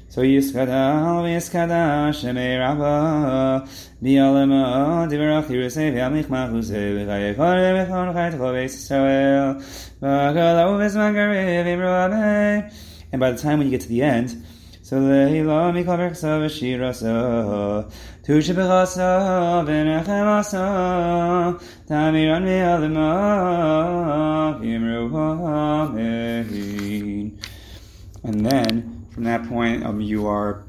So 0.09 0.23
Yiskadal 0.23 1.23
v'Yiskadal 1.23 2.09
Shemei 2.15 2.59
Rabba 2.59 3.69
B'Yalema 4.03 5.07
Divrach 5.07 5.49
Yerusei 5.49 5.93
V'Yamich 5.93 6.29
Machusei 6.29 6.97
V'Vayekor 6.97 7.37
V'Vechon 7.37 8.15
Chaytcho 8.15 8.39
V'Eis 8.39 8.75
Yisrael 8.75 9.63
V'Agalau 10.01 10.79
V'Zman 10.81 11.13
Garev 11.13 12.73
And 13.13 13.21
by 13.21 13.33
the 13.33 13.37
time 13.37 13.59
when 13.59 13.67
you 13.67 13.71
get 13.71 13.83
to 13.83 13.89
the 13.89 14.03
end, 14.03 14.43
so 14.89 14.97
leila 14.97 15.71
mikol 15.77 15.99
berksa 16.01 16.41
v'shirasa 16.41 17.85
tu 18.25 18.33
shebechasa 18.41 19.09
v'nechemasa 19.69 20.63
tamiran 21.87 22.45
v'alima 22.49 23.11
v'imru 24.61 25.03
amen 25.93 27.39
and 28.25 28.47
then 28.47 29.05
from 29.11 29.25
that 29.25 29.47
point 29.47 29.85
um, 29.85 30.01
you 30.01 30.27
are 30.27 30.65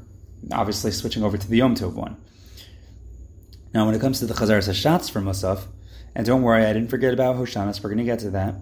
obviously 0.52 0.90
switching 0.90 1.24
over 1.24 1.38
to 1.38 1.48
the 1.48 1.56
Yom 1.56 1.74
Tov 1.74 1.94
one 1.94 2.14
Now, 3.72 3.86
when 3.86 3.94
it 3.94 4.02
comes 4.02 4.18
to 4.18 4.26
the 4.26 4.34
Chazar 4.34 4.58
Hashatz 4.58 5.10
for 5.10 5.20
Musaf, 5.20 5.60
and 6.14 6.26
don't 6.26 6.42
worry, 6.42 6.66
I 6.66 6.72
didn't 6.74 6.90
forget 6.90 7.14
about 7.14 7.36
Hoshanas, 7.36 7.82
we're 7.82 7.90
going 7.90 8.04
to 8.04 8.04
get 8.04 8.18
to 8.18 8.30
that. 8.30 8.56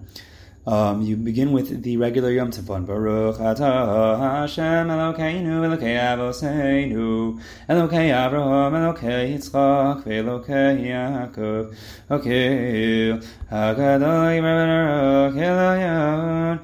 Um, 0.67 1.01
you 1.01 1.15
begin 1.15 1.53
with 1.53 1.83
the 1.83 1.95
regular 1.95 2.31
Yom 2.31 2.51
Tov 2.51 2.67
one. 2.67 2.85
Baruch 2.85 3.37
atah 3.37 4.19
Hashem 4.19 4.89
Elokeinu 4.89 5.63
Elokei 5.63 5.97
Avoseinu 5.97 7.41
Elokei 7.69 8.11
Avraham 8.11 8.73
Elokei 8.73 9.37
Yitzchak 9.37 10.03
Elokei 10.03 10.85
Yaakov 10.85 11.73
Okay 12.11 13.13
Hakadosh 13.49 14.41
Baruch 14.41 15.35
Eloyon 15.35 16.59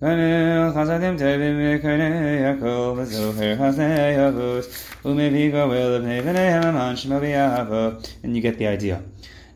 Kanil 0.00 0.72
Chasadim 0.72 1.18
Tevim 1.18 1.80
V'Karnei 1.80 2.60
Yaakov 2.60 3.04
V'Zoher 3.04 3.58
Hasnei 3.58 4.16
Yavus 4.16 4.66
Umevigo 5.02 5.68
Elabnei 5.68 6.22
V'nei 6.22 6.62
Helaman 6.62 6.94
Shemo 6.94 8.10
And 8.22 8.36
you 8.36 8.40
get 8.40 8.58
the 8.58 8.68
idea. 8.68 9.02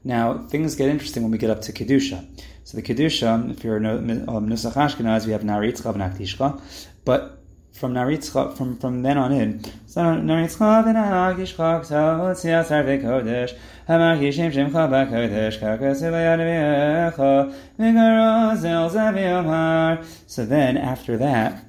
Now, 0.06 0.46
things 0.48 0.74
get 0.74 0.90
interesting 0.90 1.22
when 1.22 1.32
we 1.32 1.38
get 1.38 1.48
up 1.48 1.62
to 1.62 1.72
Kedusha. 1.72 2.26
So 2.74 2.80
the 2.80 2.94
Kedusha, 2.94 3.52
if 3.52 3.62
you're 3.62 3.76
um, 3.76 4.48
Nusach 4.48 4.72
Ashkenaz, 4.72 5.26
we 5.26 5.32
have 5.32 5.42
Naritzcha 5.42 5.94
v'Naktishcha, 5.94 6.60
but 7.04 7.38
from 7.70 7.94
Naritzcha, 7.94 8.56
from, 8.56 8.78
from 8.78 9.02
then 9.02 9.16
on 9.16 9.30
in, 9.30 9.62
so 9.86 10.00
Naritzcha 10.00 10.82
v'Naktishcha, 10.82 11.82
Ktavot 11.82 12.34
Siyasar 12.34 12.84
v'Kodesh, 12.84 13.56
Hamakishim 13.88 14.52
Shemcha 14.52 14.88
b'Kodesh, 14.90 15.60
Kakasu 15.60 16.10
v'Yad 16.10 17.14
v'Echa, 17.16 18.56
Zel 18.56 18.90
Zaviyomar. 18.90 20.04
So 20.26 20.44
then, 20.44 20.76
after 20.76 21.16
that, 21.18 21.64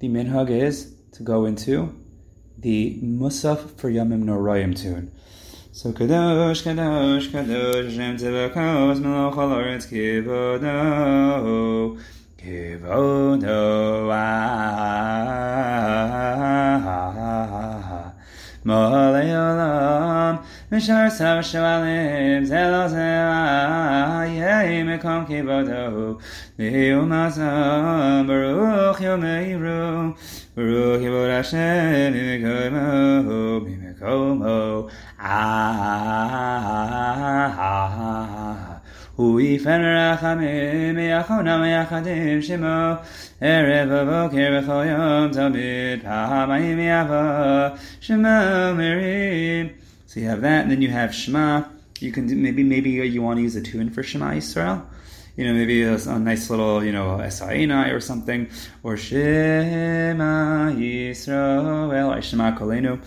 the 0.00 0.08
minhag 0.08 0.50
is 0.50 0.96
to 1.12 1.22
go 1.22 1.44
into 1.44 1.94
the 2.58 2.98
Musaf 3.04 3.78
for 3.78 3.88
Yomim 3.88 4.24
Noroyim 4.24 4.76
tune. 4.76 5.12
So 5.76 5.90
kadosh, 5.90 6.62
kadosh, 6.62 7.28
kadosh, 7.32 7.90
Shem 7.96 8.16
Tzevakos, 8.16 9.00
Melech 9.00 9.34
HaLoretz, 9.34 9.86
Kivodo, 9.90 10.70
Kivodo, 12.38 14.06
Molei 18.64 19.34
Olam, 19.34 20.44
Mishar 20.70 21.10
Sav 21.10 21.42
Shualim, 21.42 22.46
Zelo 22.46 22.88
Yei 24.32 24.84
Mekom 24.84 25.26
Kivodo, 25.26 26.20
Vihu 26.56 27.04
Mazam, 27.04 28.26
Baruch 28.28 28.98
Yomeiru, 28.98 30.16
Baruch 30.54 31.02
Yivod 31.02 31.30
Hashem, 31.30 32.14
Mimekomo, 32.14 33.60
Mimekomo, 33.66 34.88
הוא 39.15 39.41
יפן 39.41 39.81
רחמים 39.81 40.95
מיחונה 40.95 41.57
מיחדים 41.57 42.41
שמו 42.41 42.93
ערב 43.41 43.89
ובוקר 43.91 44.59
בכל 44.61 44.83
יום 44.85 45.31
תמיד 45.31 46.01
פעמיים 46.03 46.79
יבוא 46.79 47.67
שמו 48.01 48.27
מרים 48.77 49.67
So 50.09 50.19
you 50.19 50.27
have 50.27 50.41
that, 50.41 50.63
and 50.63 50.71
then 50.71 50.81
you 50.81 50.89
have 50.89 51.13
Shema. 51.13 51.65
You 51.99 52.11
can 52.11 52.25
do, 52.25 52.35
maybe 52.35 52.63
maybe 52.63 52.89
you 52.89 53.21
want 53.21 53.37
to 53.37 53.43
use 53.43 53.55
a 53.55 53.61
tune 53.61 53.91
for 53.91 54.01
Shema 54.01 54.31
Yisrael. 54.31 54.83
You 55.37 55.45
know, 55.45 55.53
maybe 55.53 55.83
a, 55.83 55.97
a 55.97 56.17
nice 56.17 56.49
little, 56.49 56.83
you 56.83 56.91
know, 56.91 57.19
Esainai 57.21 57.93
or 57.93 57.99
something, 57.99 58.49
or 58.81 58.97
Shema 58.97 60.71
Yisrael, 60.71 62.17
or 62.17 62.21
Shema 62.23 62.57
Kolenu. 62.57 62.99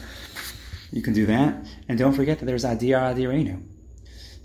You 0.93 1.03
can 1.03 1.13
do 1.13 1.27
that. 1.27 1.57
And 1.88 1.98
don't 1.98 2.14
forget 2.14 2.40
that 2.40 2.46
there's 2.46 2.66
Adir 2.66 3.00
Adirenu. 3.00 3.64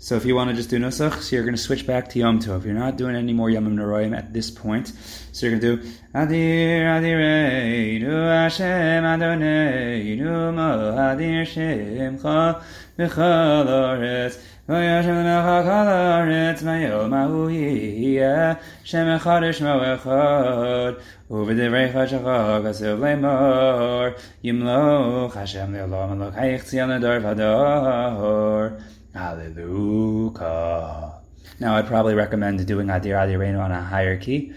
So 0.03 0.15
if 0.15 0.25
you 0.25 0.35
want 0.35 0.49
to 0.49 0.55
just 0.57 0.69
do 0.69 0.77
Nusach, 0.79 1.21
so 1.21 1.33
you're 1.33 1.45
going 1.45 1.55
to 1.55 1.61
switch 1.61 1.87
back 1.87 2.09
to 2.09 2.19
Yom 2.19 2.39
Tov. 2.41 2.65
You're 2.65 2.73
not 2.73 2.97
doing 2.97 3.15
any 3.15 3.31
more 3.31 3.49
Yom 3.49 3.73
Noroim 3.73 4.13
at 4.13 4.33
this 4.33 4.51
point. 4.51 4.91
So 5.31 5.45
you're 5.45 5.57
going 5.57 5.77
to 5.77 5.77
do 5.77 5.89
Adir 6.13 6.83
Adirenu 6.99 8.11
Hashem 8.27 9.03
Adoneinu 9.03 10.53
Mo 10.53 10.93
Adir 10.93 11.43
Shemcha 11.43 12.61
V'chol 12.99 13.65
Oretz 13.65 14.37
V'yashem 14.67 15.23
L'necha 15.23 15.63
Kol 15.63 15.87
Oretz 15.87 16.63
Mayom 16.63 17.13
Ahu 17.13 17.47
Yeh 17.47 18.55
Shem 18.83 19.07
Echadosh 19.07 19.61
Mo 19.61 19.79
Echad 19.79 21.01
ובדברי 21.32 21.92
חשך 21.92 22.20
כסוב 22.68 23.04
לאמור 23.04 24.04
ימלוך 24.44 25.36
השם 25.36 25.74
לעולם 25.74 26.22
אלוקייך 26.22 26.64
ציון 26.64 26.90
לדור 26.90 27.30
ודור 27.30 28.68
Hallelujah. 29.14 31.12
Now, 31.60 31.76
I'd 31.76 31.86
probably 31.86 32.14
recommend 32.14 32.64
doing 32.66 32.86
Adir 32.86 33.16
Adirenu 33.16 33.58
on 33.58 33.72
a 33.72 33.82
higher 33.82 34.16
key. 34.16 34.52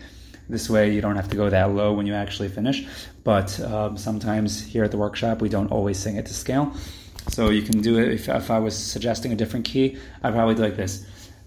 This 0.49 0.69
way, 0.69 0.93
you 0.93 1.01
don't 1.01 1.15
have 1.15 1.29
to 1.29 1.37
go 1.37 1.49
that 1.49 1.71
low 1.71 1.93
when 1.93 2.05
you 2.05 2.13
actually 2.13 2.49
finish. 2.49 2.85
But 3.23 3.59
um, 3.61 3.97
sometimes 3.97 4.61
here 4.61 4.83
at 4.83 4.91
the 4.91 4.97
workshop, 4.97 5.41
we 5.41 5.49
don't 5.49 5.71
always 5.71 5.97
sing 5.97 6.17
it 6.17 6.25
to 6.27 6.33
scale. 6.33 6.73
So 7.29 7.49
you 7.49 7.63
can 7.63 7.81
do 7.81 7.97
it. 7.97 8.11
If, 8.11 8.29
if 8.29 8.51
I 8.51 8.59
was 8.59 8.77
suggesting 8.77 9.31
a 9.31 9.35
different 9.35 9.65
key, 9.65 9.97
I'd 10.21 10.33
probably 10.33 10.55
do 10.55 10.61
like 10.61 10.75
this. 10.75 11.05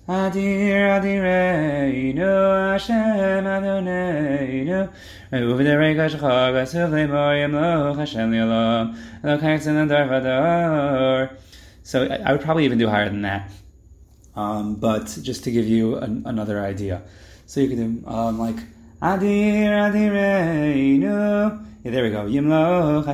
Adir 0.09 0.89
Adireinu 0.89 2.71
Hashem 2.71 3.45
Adoneinu 3.45 4.89
Uvidere 5.31 5.95
Kashchag 5.95 6.55
Asuvle 6.57 7.07
Moyim 7.07 7.53
Loch 7.53 7.95
Hashem 7.95 8.31
Li'olam 8.31 8.97
Elokach 9.23 9.61
Zinadar 9.61 10.09
Vador 10.09 11.37
So 11.83 12.07
I 12.07 12.31
would 12.31 12.41
probably 12.41 12.65
even 12.65 12.79
do 12.79 12.87
higher 12.87 13.07
than 13.07 13.21
that. 13.21 13.51
Um, 14.35 14.77
but 14.77 15.15
just 15.21 15.43
to 15.43 15.51
give 15.51 15.67
you 15.67 15.97
an, 15.97 16.23
another 16.25 16.59
idea. 16.59 17.03
So 17.45 17.59
you 17.59 17.67
can 17.67 18.01
do 18.01 18.07
um, 18.07 18.39
like 18.39 18.57
Adir 19.03 19.69
Adireinu 19.93 21.65
yeah, 21.81 21.91
there 21.91 22.03
we 22.03 22.09
go. 22.09 22.25
Yimlo 22.25 23.05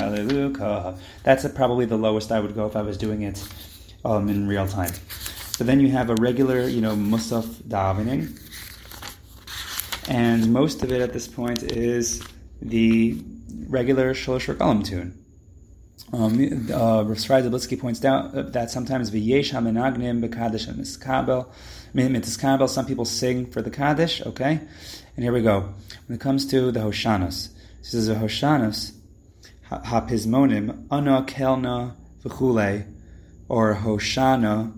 Hallelujah. 0.00 0.98
That's 1.22 1.48
probably 1.54 1.86
the 1.86 1.96
lowest 1.96 2.32
I 2.32 2.40
would 2.40 2.54
go 2.54 2.66
if 2.66 2.76
I 2.76 2.82
was 2.82 2.98
doing 2.98 3.22
it 3.22 3.42
um, 4.04 4.28
in 4.28 4.48
real 4.48 4.66
time. 4.66 4.92
But 5.58 5.66
then 5.66 5.80
you 5.80 5.88
have 5.90 6.10
a 6.10 6.14
regular, 6.16 6.66
you 6.66 6.80
know, 6.80 6.94
Musaf 6.94 7.44
davening, 7.62 8.38
and 10.08 10.52
most 10.52 10.82
of 10.82 10.90
it 10.90 11.00
at 11.00 11.12
this 11.12 11.28
point 11.28 11.62
is 11.62 12.22
the 12.60 13.22
regular 13.68 14.14
Shalosh 14.14 14.52
Regalim 14.52 14.84
tune. 14.84 15.18
Um, 16.12 16.34
uh, 16.70 17.04
Rav 17.04 17.16
Dublitzky 17.16 17.80
points 17.80 18.04
out 18.04 18.52
that 18.52 18.70
sometimes 18.70 19.10
v'yesh 19.10 19.52
hamenagnim 19.52 20.22
b'kadosh 20.22 20.68
and 20.68 20.78
mitzkabel. 20.78 22.68
Some 22.68 22.86
people 22.86 23.04
sing 23.04 23.46
for 23.46 23.62
the 23.62 23.70
kaddish. 23.70 24.20
Okay, 24.26 24.60
and 25.16 25.24
here 25.24 25.32
we 25.32 25.42
go. 25.42 25.72
When 26.06 26.16
it 26.16 26.20
comes 26.20 26.46
to 26.46 26.70
the 26.70 26.80
Hoshanas, 26.80 27.48
this 27.78 27.94
is 27.94 28.08
a 28.08 28.16
Hoshanas, 28.16 28.92
Hapizmonim, 29.70 30.86
Ana 30.90 31.22
Kelna 31.22 31.94
V'chule, 32.24 32.86
or 33.52 33.74
Hoshana 33.74 34.72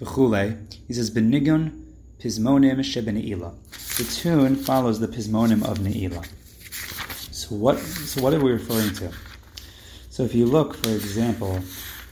V'chule. 0.00 0.74
He 0.88 0.94
says, 0.94 1.12
Benigun 1.12 1.84
Pismonim 2.18 2.80
Shebeneila. 2.80 3.54
The 3.96 4.02
tune 4.02 4.56
follows 4.56 4.98
the 4.98 5.06
Pismonim 5.06 5.64
of 5.64 5.78
Neila. 5.78 6.26
So 7.32 7.54
what, 7.54 7.78
so 7.78 8.20
what 8.20 8.34
are 8.34 8.40
we 8.40 8.50
referring 8.50 8.92
to? 8.94 9.12
So 10.10 10.24
if 10.24 10.34
you 10.34 10.44
look, 10.44 10.74
for 10.74 10.90
example, 10.90 11.60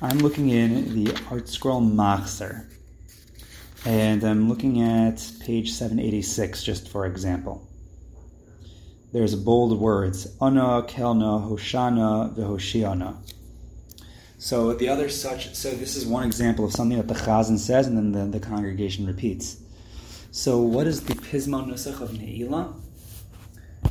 I'm 0.01 0.18
looking 0.18 0.51
in 0.51 0.95
the 0.95 1.11
ArtScroll 1.33 1.92
Machzer. 1.92 2.66
And 3.85 4.23
I'm 4.23 4.49
looking 4.49 4.83
at 4.83 5.29
page 5.40 5.73
786, 5.73 6.62
just 6.62 6.88
for 6.90 7.07
example. 7.07 7.66
There's 9.12 9.35
bold 9.35 9.77
words, 9.81 10.29
Ana, 10.40 10.85
Kelna, 10.85 11.51
Hoshana, 11.51 12.37
Vehoshiana. 12.37 13.16
So 14.42 14.72
the 14.72 14.88
other 14.88 15.09
such, 15.09 15.55
so 15.55 15.70
this 15.70 15.94
is 15.94 16.05
one 16.05 16.24
example 16.24 16.64
of 16.64 16.72
something 16.72 16.98
that 16.98 17.07
the 17.07 17.14
Chazan 17.14 17.61
says 17.61 17.87
and 17.87 17.96
then 17.96 18.11
the, 18.11 18.40
the 18.40 18.44
congregation 18.44 19.07
repeats. 19.07 19.59
So 20.33 20.61
what 20.61 20.88
is 20.88 21.05
the 21.05 21.14
Pismon 21.14 21.68
Nusach 21.68 22.00
of 22.00 22.11
Ne'ilah? 22.11 22.74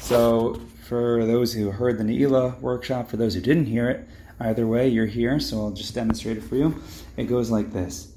So 0.01 0.59
for 0.89 1.25
those 1.25 1.53
who 1.53 1.71
heard 1.71 1.97
the 1.97 2.03
Ne'ilah 2.03 2.59
workshop, 2.59 3.09
for 3.09 3.15
those 3.15 3.33
who 3.33 3.39
didn't 3.39 3.67
hear 3.67 3.89
it, 3.89 4.05
either 4.41 4.67
way, 4.67 4.89
you're 4.89 5.05
here, 5.05 5.39
so 5.39 5.57
I'll 5.61 5.71
just 5.71 5.95
demonstrate 5.95 6.35
it 6.35 6.43
for 6.43 6.57
you. 6.57 6.83
It 7.15 7.29
goes 7.29 7.49
like 7.49 7.71
this. 7.71 8.09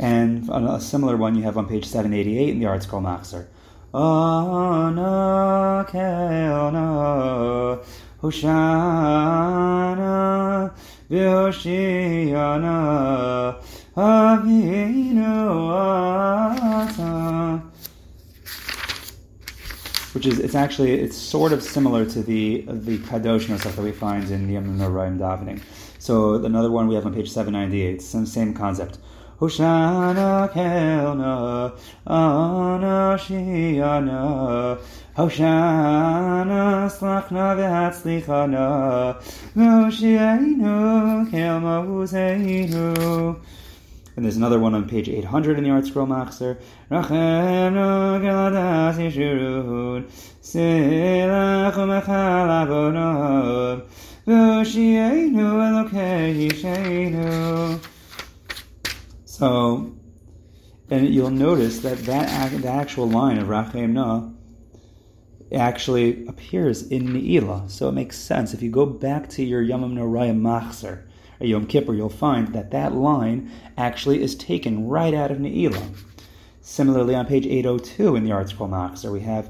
And 0.00 0.48
a 0.48 0.80
similar 0.80 1.14
one 1.18 1.34
you 1.34 1.42
have 1.42 1.58
on 1.58 1.66
page 1.68 1.84
788 1.84 2.48
in 2.48 2.58
the 2.58 2.64
ArtScroll 2.64 3.02
Machzer. 3.02 3.48
Ana 3.92 5.84
Kelna 5.90 7.84
Hoshana 8.22 8.88
v'hoshiana 11.10 12.76
avinu 13.94 15.34
which 20.12 20.26
is 20.26 20.38
it's 20.38 20.54
actually 20.54 20.92
it's 20.92 21.16
sort 21.16 21.52
of 21.52 21.62
similar 21.62 22.04
to 22.06 22.22
the 22.22 22.64
the 22.66 22.98
kadosh 22.98 23.44
stuff 23.58 23.76
that 23.76 23.82
we 23.82 23.92
find 23.92 24.30
in 24.30 24.46
the 24.46 24.54
Yom 24.54 24.78
Noraim 24.78 25.18
davening. 25.18 25.60
So 25.98 26.34
another 26.34 26.70
one 26.70 26.88
we 26.88 26.94
have 26.94 27.06
on 27.06 27.14
page 27.14 27.30
seven 27.30 27.52
ninety 27.52 27.82
eight, 27.82 28.00
same 28.02 28.26
same 28.26 28.54
concept. 28.54 28.98
Hoshana 29.40 30.50
kelna 30.52 31.72
anashiana 32.06 33.58
Hoshana 35.16 36.90
slachna 36.90 37.54
v'hatzlichana 37.58 38.66
Moshienu 39.54 41.28
kelma 41.30 41.76
huzeinu 41.86 43.36
and 44.18 44.24
there's 44.24 44.36
another 44.36 44.58
one 44.58 44.74
on 44.74 44.88
page 44.88 45.08
800 45.08 45.58
in 45.58 45.62
the 45.62 45.70
Machzer. 45.70 46.58
V'oshienu 54.26 55.46
elokei 55.62 56.50
yishenu. 56.50 57.80
So, 59.24 59.94
and 60.90 61.14
you'll 61.14 61.30
notice 61.30 61.78
that 61.82 61.98
that 61.98 62.50
the 62.60 62.68
actual 62.68 63.08
line 63.08 63.38
of 63.38 63.46
Rachem 63.46 63.92
Na 63.92 64.30
actually 65.54 66.26
appears 66.26 66.82
in 66.88 67.06
Ne'ilah. 67.12 67.70
So 67.70 67.88
it 67.88 67.92
makes 67.92 68.18
sense. 68.18 68.52
If 68.52 68.62
you 68.62 68.70
go 68.72 68.84
back 68.84 69.28
to 69.28 69.44
your 69.44 69.62
Yamam 69.62 69.92
Norayim 69.92 70.40
Machzer, 70.40 71.07
or 71.40 71.46
Yom 71.46 71.66
Kippur, 71.66 71.94
you'll 71.94 72.08
find 72.08 72.54
that 72.54 72.70
that 72.70 72.94
line 72.94 73.50
actually 73.76 74.22
is 74.22 74.34
taken 74.34 74.88
right 74.88 75.14
out 75.14 75.30
of 75.30 75.38
Ne'ilah. 75.38 75.94
Similarly, 76.60 77.14
on 77.14 77.26
page 77.26 77.46
802 77.46 78.16
in 78.16 78.24
the 78.24 78.30
ArtScroll 78.30 78.68
Machzer, 78.68 79.12
we 79.12 79.20
have 79.20 79.48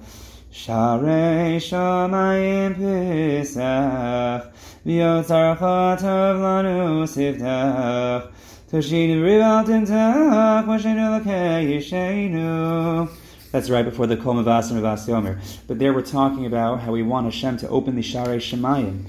Sharei 0.52 1.56
Shamayim 1.56 2.76
Pesach 2.76 4.52
V'yotzar 4.86 5.56
Chatav 5.58 6.38
Lanu 6.38 7.04
Sivtach 7.04 8.32
Toshin 8.70 9.20
Rivaltim 9.20 9.86
Tach 9.86 10.64
Mashenu 10.64 11.22
Lakei 11.22 11.78
Yishenu 11.78 13.08
that's 13.50 13.70
right 13.70 13.84
before 13.84 14.06
the 14.06 14.16
Kol 14.16 14.34
Mavas 14.34 14.70
and 14.70 14.82
Mavas 14.82 15.06
Yomer. 15.06 15.40
But 15.66 15.78
there 15.78 15.94
we're 15.94 16.02
talking 16.02 16.44
about 16.44 16.80
how 16.80 16.92
we 16.92 17.02
want 17.02 17.24
Hashem 17.24 17.56
to 17.58 17.68
open 17.68 17.96
the 17.96 18.02
Sharei 18.02 18.36
Shemayim 18.36 19.06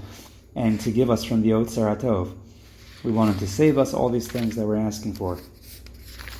and 0.56 0.80
to 0.80 0.92
give 0.92 1.10
us 1.10 1.26
from 1.26 1.42
the 1.42 1.50
Otzar 1.50 1.98
Atov. 1.98 2.39
We 3.04 3.12
want 3.12 3.32
Him 3.32 3.40
to 3.40 3.48
save 3.48 3.78
us, 3.78 3.94
all 3.94 4.10
these 4.10 4.28
things 4.28 4.56
that 4.56 4.66
we're 4.66 4.76
asking 4.76 5.14
for. 5.14 5.38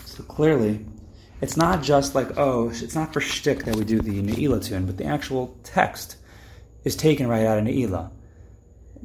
So 0.06 0.24
clearly, 0.24 0.86
it's 1.42 1.56
not 1.56 1.82
just 1.82 2.16
like, 2.16 2.38
oh, 2.38 2.70
it's 2.70 2.96
not 2.96 3.14
for 3.14 3.22
shtick 3.22 3.64
that 3.64 3.76
we 3.76 3.86
do 3.86 4.02
the 4.02 4.22
Ne'ilah 4.22 4.64
tune, 4.64 4.86
but 4.86 4.98
the 4.98 5.06
actual 5.06 5.58
text 5.64 6.18
is 6.84 6.96
taken 6.96 7.28
right 7.28 7.46
out 7.46 7.58
of 7.58 7.64
Ne'ilah, 7.64 8.12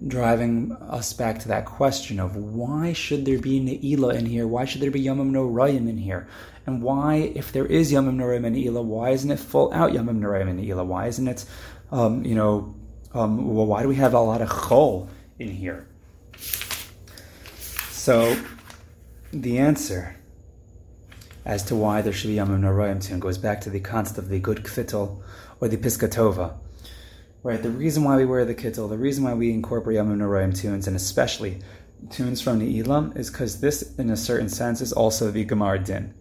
driving 0.08 0.72
us 0.72 1.12
back 1.12 1.38
to 1.40 1.48
that 1.48 1.64
question 1.64 2.18
of 2.18 2.34
why 2.34 2.92
should 2.92 3.24
there 3.24 3.38
be 3.38 3.60
Ne'ilah 3.60 4.16
in 4.16 4.26
here? 4.26 4.48
Why 4.48 4.64
should 4.64 4.80
there 4.80 4.90
be 4.90 5.04
Yomim 5.04 5.30
Norayim 5.30 5.88
in 5.88 5.98
here? 5.98 6.26
And 6.66 6.82
why, 6.82 7.32
if 7.36 7.52
there 7.52 7.66
is 7.66 7.92
Yomim 7.92 8.16
Norayim 8.16 8.46
and 8.46 8.56
Ne'ilah, 8.56 8.82
why 8.82 9.10
isn't 9.10 9.30
it 9.30 9.38
full 9.38 9.72
out 9.72 9.92
Yomim 9.92 10.18
Norayim 10.18 10.50
and 10.50 10.58
Ne'ilah? 10.58 10.84
Why 10.84 11.06
isn't 11.06 11.28
it, 11.28 11.44
um, 11.92 12.24
you 12.24 12.34
know, 12.34 12.74
um, 13.12 13.54
well, 13.54 13.66
why 13.66 13.82
do 13.82 13.88
we 13.88 13.94
have 13.96 14.14
a 14.14 14.20
lot 14.20 14.42
of 14.42 14.48
Chol 14.48 15.08
in 15.38 15.48
here? 15.48 15.86
So, 18.04 18.36
the 19.32 19.56
answer 19.56 20.14
as 21.46 21.62
to 21.62 21.74
why 21.74 22.02
there 22.02 22.12
should 22.12 22.28
be 22.28 22.34
Yamim 22.34 22.60
Noroyim 22.60 23.02
tune 23.02 23.18
goes 23.18 23.38
back 23.38 23.62
to 23.62 23.70
the 23.70 23.80
concept 23.80 24.18
of 24.18 24.28
the 24.28 24.38
good 24.40 24.58
kvitel 24.58 25.22
or 25.58 25.68
the 25.68 25.78
piskatova. 25.78 26.52
Right, 27.42 27.62
the 27.62 27.70
reason 27.70 28.04
why 28.04 28.18
we 28.18 28.26
wear 28.26 28.44
the 28.44 28.54
kittel, 28.54 28.90
the 28.90 28.98
reason 28.98 29.24
why 29.24 29.32
we 29.32 29.50
incorporate 29.50 29.96
Yamim 29.96 30.18
Noroyim 30.18 30.54
tunes, 30.54 30.86
and 30.86 30.94
especially 30.94 31.62
tunes 32.10 32.42
from 32.42 32.58
the 32.58 32.78
Elam, 32.78 33.14
is 33.16 33.30
because 33.30 33.62
this, 33.62 33.94
in 33.96 34.10
a 34.10 34.18
certain 34.18 34.50
sense, 34.50 34.82
is 34.82 34.92
also 34.92 35.30
the 35.30 35.46
Gemar 35.46 35.82
Din. 35.82 36.12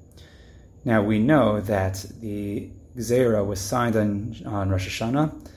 Now 0.85 1.03
we 1.03 1.19
know 1.19 1.59
that 1.59 2.05
the 2.21 2.69
Gzera 2.95 3.45
was 3.45 3.59
signed 3.59 3.97
on, 3.97 4.37
on 4.45 4.69
Rosh 4.69 4.87
Hashanah, 4.87 5.49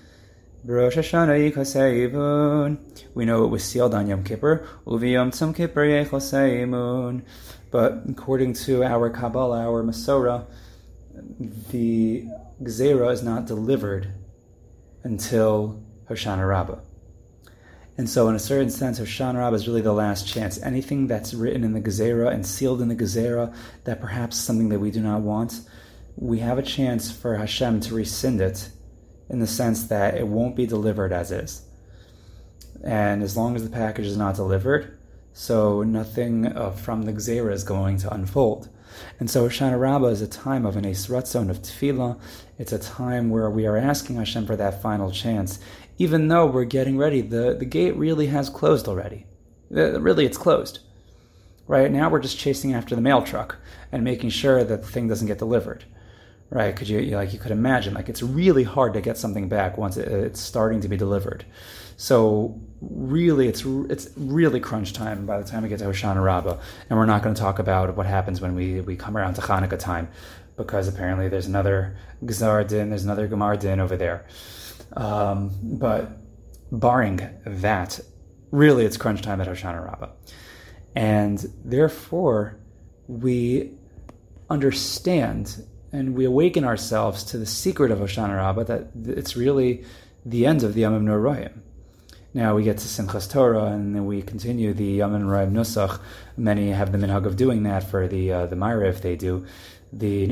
Rosh 0.67 0.97
Hashanah. 0.97 2.79
We 3.15 3.25
know 3.25 3.45
it 3.45 3.49
was 3.49 3.63
sealed 3.63 3.95
on 3.95 4.09
Yom 4.09 4.25
Kippur. 4.25 4.67
Kippur. 5.55 7.23
But 7.71 8.03
according 8.09 8.53
to 8.55 8.83
our 8.83 9.11
Kabbalah, 9.11 9.61
our 9.61 9.85
Masorah, 9.85 10.45
the 11.71 12.25
Gzera 12.61 13.13
is 13.13 13.23
not 13.23 13.47
delivered 13.47 14.09
until 15.05 15.81
Hoshana 16.11 16.49
Rabbah. 16.49 16.81
And 17.97 18.11
so, 18.11 18.29
in 18.29 18.35
a 18.35 18.41
certain 18.41 18.71
sense, 18.71 18.99
Hoshana 18.99 19.39
Rabbah 19.39 19.55
is 19.55 19.69
really 19.69 19.83
the 19.83 19.93
last 19.93 20.27
chance. 20.27 20.61
Anything 20.63 21.07
that's 21.07 21.33
written 21.33 21.63
in 21.63 21.75
the 21.75 21.81
Gezerah 21.81 22.33
and 22.33 22.45
sealed 22.45 22.83
in 22.83 22.89
the 22.89 22.97
Gezerah, 22.97 23.55
that 23.85 24.01
perhaps 24.01 24.37
something 24.37 24.69
that 24.71 24.81
we 24.81 24.91
do 24.91 25.01
not 25.01 25.21
want, 25.21 25.61
we 26.17 26.41
have 26.41 26.59
a 26.59 26.63
chance 26.63 27.11
for 27.11 27.37
Hashem 27.37 27.81
to 27.83 27.95
rescind 27.95 28.41
it 28.41 28.69
in 29.29 29.41
the 29.41 29.47
sense 29.47 29.87
that 29.87 30.17
it 30.17 30.27
won't 30.27 30.57
be 30.57 30.67
delivered 30.67 31.13
as 31.13 31.31
is. 31.31 31.63
And 32.85 33.23
as 33.23 33.37
long 33.37 33.57
as 33.57 33.65
the 33.65 33.71
package 33.71 34.07
is 34.07 34.17
not 34.17 34.37
delivered, 34.37 34.99
so 35.33 35.83
nothing 35.83 36.47
uh, 36.47 36.71
from 36.71 37.03
the 37.03 37.13
Gzera 37.13 37.53
is 37.53 37.65
going 37.65 37.99
to 37.99 38.15
unfold. 38.15 38.69
And 39.19 39.29
so 39.29 39.47
Hoshana 39.47 39.79
Rabbah 39.79 40.07
is 40.07 40.23
a 40.23 40.29
time 40.29 40.65
of 40.65 40.77
an 40.77 40.85
Esratzon 40.85 41.51
of 41.51 41.61
Tefillah. 41.61 42.19
It's 42.59 42.73
a 42.73 42.79
time 42.79 43.29
where 43.29 43.51
we 43.51 43.67
are 43.67 43.77
asking 43.77 44.17
Hashem 44.17 44.47
for 44.47 44.57
that 44.57 44.81
final 44.81 45.11
chance, 45.11 45.59
even 45.99 46.29
though 46.29 46.47
we're 46.47 46.65
getting 46.65 46.97
ready. 46.97 47.21
The, 47.21 47.55
the 47.59 47.65
gate 47.65 47.97
really 47.97 48.29
has 48.29 48.49
closed 48.49 48.89
already. 48.89 49.27
Uh, 49.75 50.01
really, 50.01 50.25
it's 50.25 50.39
closed. 50.39 50.79
Right 51.67 51.91
now, 51.91 52.09
we're 52.09 52.21
just 52.21 52.39
chasing 52.39 52.73
after 52.73 52.95
the 52.95 53.03
mail 53.03 53.23
truck 53.23 53.59
and 53.91 54.05
making 54.05 54.31
sure 54.31 54.63
that 54.63 54.83
the 54.83 54.87
thing 54.87 55.09
doesn't 55.09 55.27
get 55.27 55.39
delivered 55.39 55.85
right? 56.51 56.75
Because 56.75 56.89
you, 56.89 56.99
you, 57.01 57.17
like 57.17 57.33
you 57.33 57.39
could 57.39 57.51
imagine, 57.51 57.95
like 57.95 58.09
it's 58.09 58.23
really 58.23 58.63
hard 58.63 58.95
to 58.95 59.01
get 59.01 59.17
something 59.19 59.49
back 59.49 59.77
once 59.79 59.97
it, 59.97 60.09
it's 60.09 60.41
starting 60.41 60.81
to 60.81 60.89
be 60.89 60.97
delivered. 60.97 61.45
So 61.97 62.61
really, 62.81 63.49
it's 63.49 63.65
it's 63.65 64.09
really 64.17 64.61
crunch 64.61 64.93
time 64.93 65.27
by 65.27 65.39
the 65.39 65.45
time 65.45 65.63
we 65.63 65.69
get 65.69 65.79
to 65.79 65.87
Hoshana 65.87 66.23
Rabbah, 66.23 66.59
and 66.91 66.99
we're 66.99 67.07
not 67.07 67.23
going 67.23 67.35
to 67.35 67.41
talk 67.41 67.59
about 67.59 67.97
what 67.97 68.07
happens 68.07 68.41
when 68.41 68.55
we 68.55 68.81
we 68.81 68.97
come 68.97 69.17
around 69.17 69.35
to 69.35 69.41
Hanukkah 69.41 69.79
time, 69.79 70.09
because 70.57 70.89
apparently 70.89 71.29
there's 71.29 71.47
another 71.47 71.97
Gzar 72.25 72.69
Din, 72.69 72.91
there's 72.91 73.05
another 73.05 73.27
Gemar 73.29 73.59
Din 73.59 73.81
over 73.81 73.97
there. 73.97 74.27
Um, 74.93 75.53
but 75.63 76.19
barring 76.71 77.21
that, 77.47 77.99
really, 78.51 78.85
it's 78.85 78.99
crunch 78.99 79.23
time 79.23 79.41
at 79.41 79.49
Hoshana 79.49 79.83
Rabbah, 79.85 80.11
and 80.95 81.45
therefore 81.65 82.59
we 83.09 83.73
understand 84.51 85.65
and 85.97 86.15
we 86.15 86.27
awaken 86.27 86.63
ourselves 86.65 87.25
to 87.25 87.39
the 87.39 87.47
secret 87.47 87.91
of 87.91 87.99
Hoshana 87.99 88.37
Rabbah 88.37 88.65
that 88.65 88.91
it's 89.07 89.35
really 89.35 89.85
the 90.27 90.45
end 90.45 90.63
of 90.63 90.75
the 90.75 90.83
Yamim 90.83 91.05
Noraim. 91.05 91.61
Now 92.35 92.55
we 92.55 92.65
get 92.65 92.77
to 92.79 92.87
Simchas 92.87 93.31
Torah, 93.31 93.65
and 93.65 93.95
then 93.95 94.05
we 94.05 94.21
continue 94.21 94.75
the 94.75 94.99
Yamim 94.99 95.23
Noraim 95.23 95.53
Nusach. 95.53 95.99
Many 96.37 96.71
have 96.71 96.93
the 96.93 96.99
minhag 96.99 97.25
of 97.25 97.37
doing 97.37 97.63
that 97.63 97.83
for 97.85 98.07
the 98.07 98.31
uh, 98.31 98.47
the 98.47 98.85
if 98.85 99.01
they 99.01 99.17
do. 99.17 99.47
The 99.91 100.27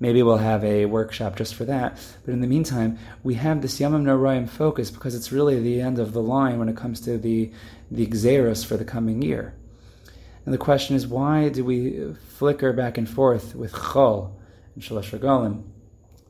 maybe 0.00 0.22
we'll 0.22 0.36
have 0.36 0.64
a 0.64 0.84
workshop 0.84 1.36
just 1.36 1.54
for 1.54 1.64
that. 1.64 1.98
But 2.26 2.32
in 2.32 2.42
the 2.42 2.46
meantime, 2.46 2.98
we 3.22 3.34
have 3.34 3.62
this 3.62 3.80
Yamim 3.80 4.02
Noraim 4.02 4.50
focus 4.50 4.90
because 4.90 5.14
it's 5.14 5.32
really 5.32 5.58
the 5.60 5.80
end 5.80 5.98
of 5.98 6.12
the 6.12 6.22
line 6.22 6.58
when 6.58 6.68
it 6.68 6.76
comes 6.76 7.00
to 7.02 7.16
the 7.16 7.50
the 7.90 8.04
for 8.68 8.76
the 8.76 8.84
coming 8.84 9.22
year. 9.22 9.54
And 10.50 10.54
the 10.56 10.64
question 10.64 10.96
is, 10.96 11.06
why 11.06 11.48
do 11.48 11.64
we 11.64 12.12
flicker 12.30 12.72
back 12.72 12.98
and 12.98 13.08
forth 13.08 13.54
with 13.54 13.70
chol 13.70 14.32
and 14.74 14.82
shalosh 14.82 15.16
regalim? 15.16 15.62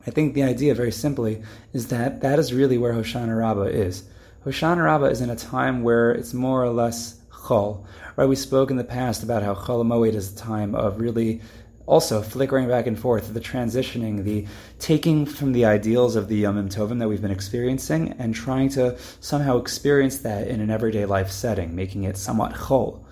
I 0.06 0.10
think 0.10 0.34
the 0.34 0.42
idea, 0.42 0.74
very 0.74 0.92
simply, 0.92 1.42
is 1.72 1.86
that 1.86 2.20
that 2.20 2.38
is 2.38 2.52
really 2.52 2.76
where 2.76 2.92
Hoshana 2.92 3.38
Rabbah 3.38 3.70
is. 3.70 4.04
Hoshana 4.44 4.84
Rabbah 4.84 5.06
is 5.06 5.22
in 5.22 5.30
a 5.30 5.36
time 5.36 5.82
where 5.82 6.12
it's 6.12 6.34
more 6.34 6.62
or 6.62 6.68
less 6.68 7.18
chol. 7.32 7.86
Right? 8.16 8.28
We 8.28 8.36
spoke 8.36 8.70
in 8.70 8.76
the 8.76 8.84
past 8.84 9.22
about 9.22 9.42
how 9.42 9.54
chol 9.54 9.86
moed 9.86 10.12
is 10.12 10.34
a 10.34 10.36
time 10.36 10.74
of 10.74 11.00
really 11.00 11.40
also 11.86 12.20
flickering 12.20 12.68
back 12.68 12.86
and 12.86 12.98
forth, 12.98 13.32
the 13.32 13.40
transitioning, 13.40 14.24
the 14.24 14.46
taking 14.78 15.24
from 15.24 15.52
the 15.52 15.64
ideals 15.64 16.14
of 16.14 16.28
the 16.28 16.42
Yomim 16.42 16.70
Tovim 16.70 16.98
that 16.98 17.08
we've 17.08 17.22
been 17.22 17.30
experiencing 17.30 18.12
and 18.18 18.34
trying 18.34 18.68
to 18.68 18.98
somehow 19.20 19.56
experience 19.56 20.18
that 20.18 20.46
in 20.46 20.60
an 20.60 20.68
everyday 20.68 21.06
life 21.06 21.30
setting, 21.30 21.74
making 21.74 22.04
it 22.04 22.18
somewhat 22.18 22.52
chol. 22.52 23.02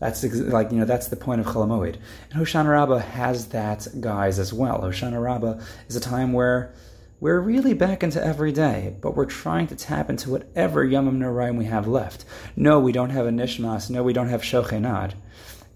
That's 0.00 0.24
like 0.24 0.72
you 0.72 0.78
know 0.78 0.86
that's 0.86 1.08
the 1.08 1.16
point 1.16 1.42
of 1.42 1.46
Chol 1.46 1.66
Hamoed. 1.66 1.96
And 2.30 2.42
Hoshana 2.42 2.70
Rabbah 2.70 2.98
has 2.98 3.48
that 3.48 3.86
guise 4.00 4.38
as 4.38 4.52
well. 4.52 4.80
Hoshana 4.80 5.22
Rabbah 5.22 5.62
is 5.88 5.96
a 5.96 6.00
time 6.00 6.32
where 6.32 6.74
we're 7.20 7.38
really 7.38 7.74
back 7.74 8.02
into 8.02 8.24
every 8.24 8.50
day, 8.50 8.96
but 9.02 9.14
we're 9.14 9.26
trying 9.26 9.66
to 9.66 9.76
tap 9.76 10.08
into 10.08 10.30
whatever 10.30 10.86
Yamim 10.86 11.18
Noraim 11.18 11.58
we 11.58 11.66
have 11.66 11.86
left. 11.86 12.24
No, 12.56 12.80
we 12.80 12.92
don't 12.92 13.10
have 13.10 13.26
a 13.26 13.30
Nishmas. 13.30 13.90
No, 13.90 14.02
we 14.02 14.14
don't 14.14 14.30
have 14.30 14.40
Shochen 14.40 14.88
Ad. 14.88 15.14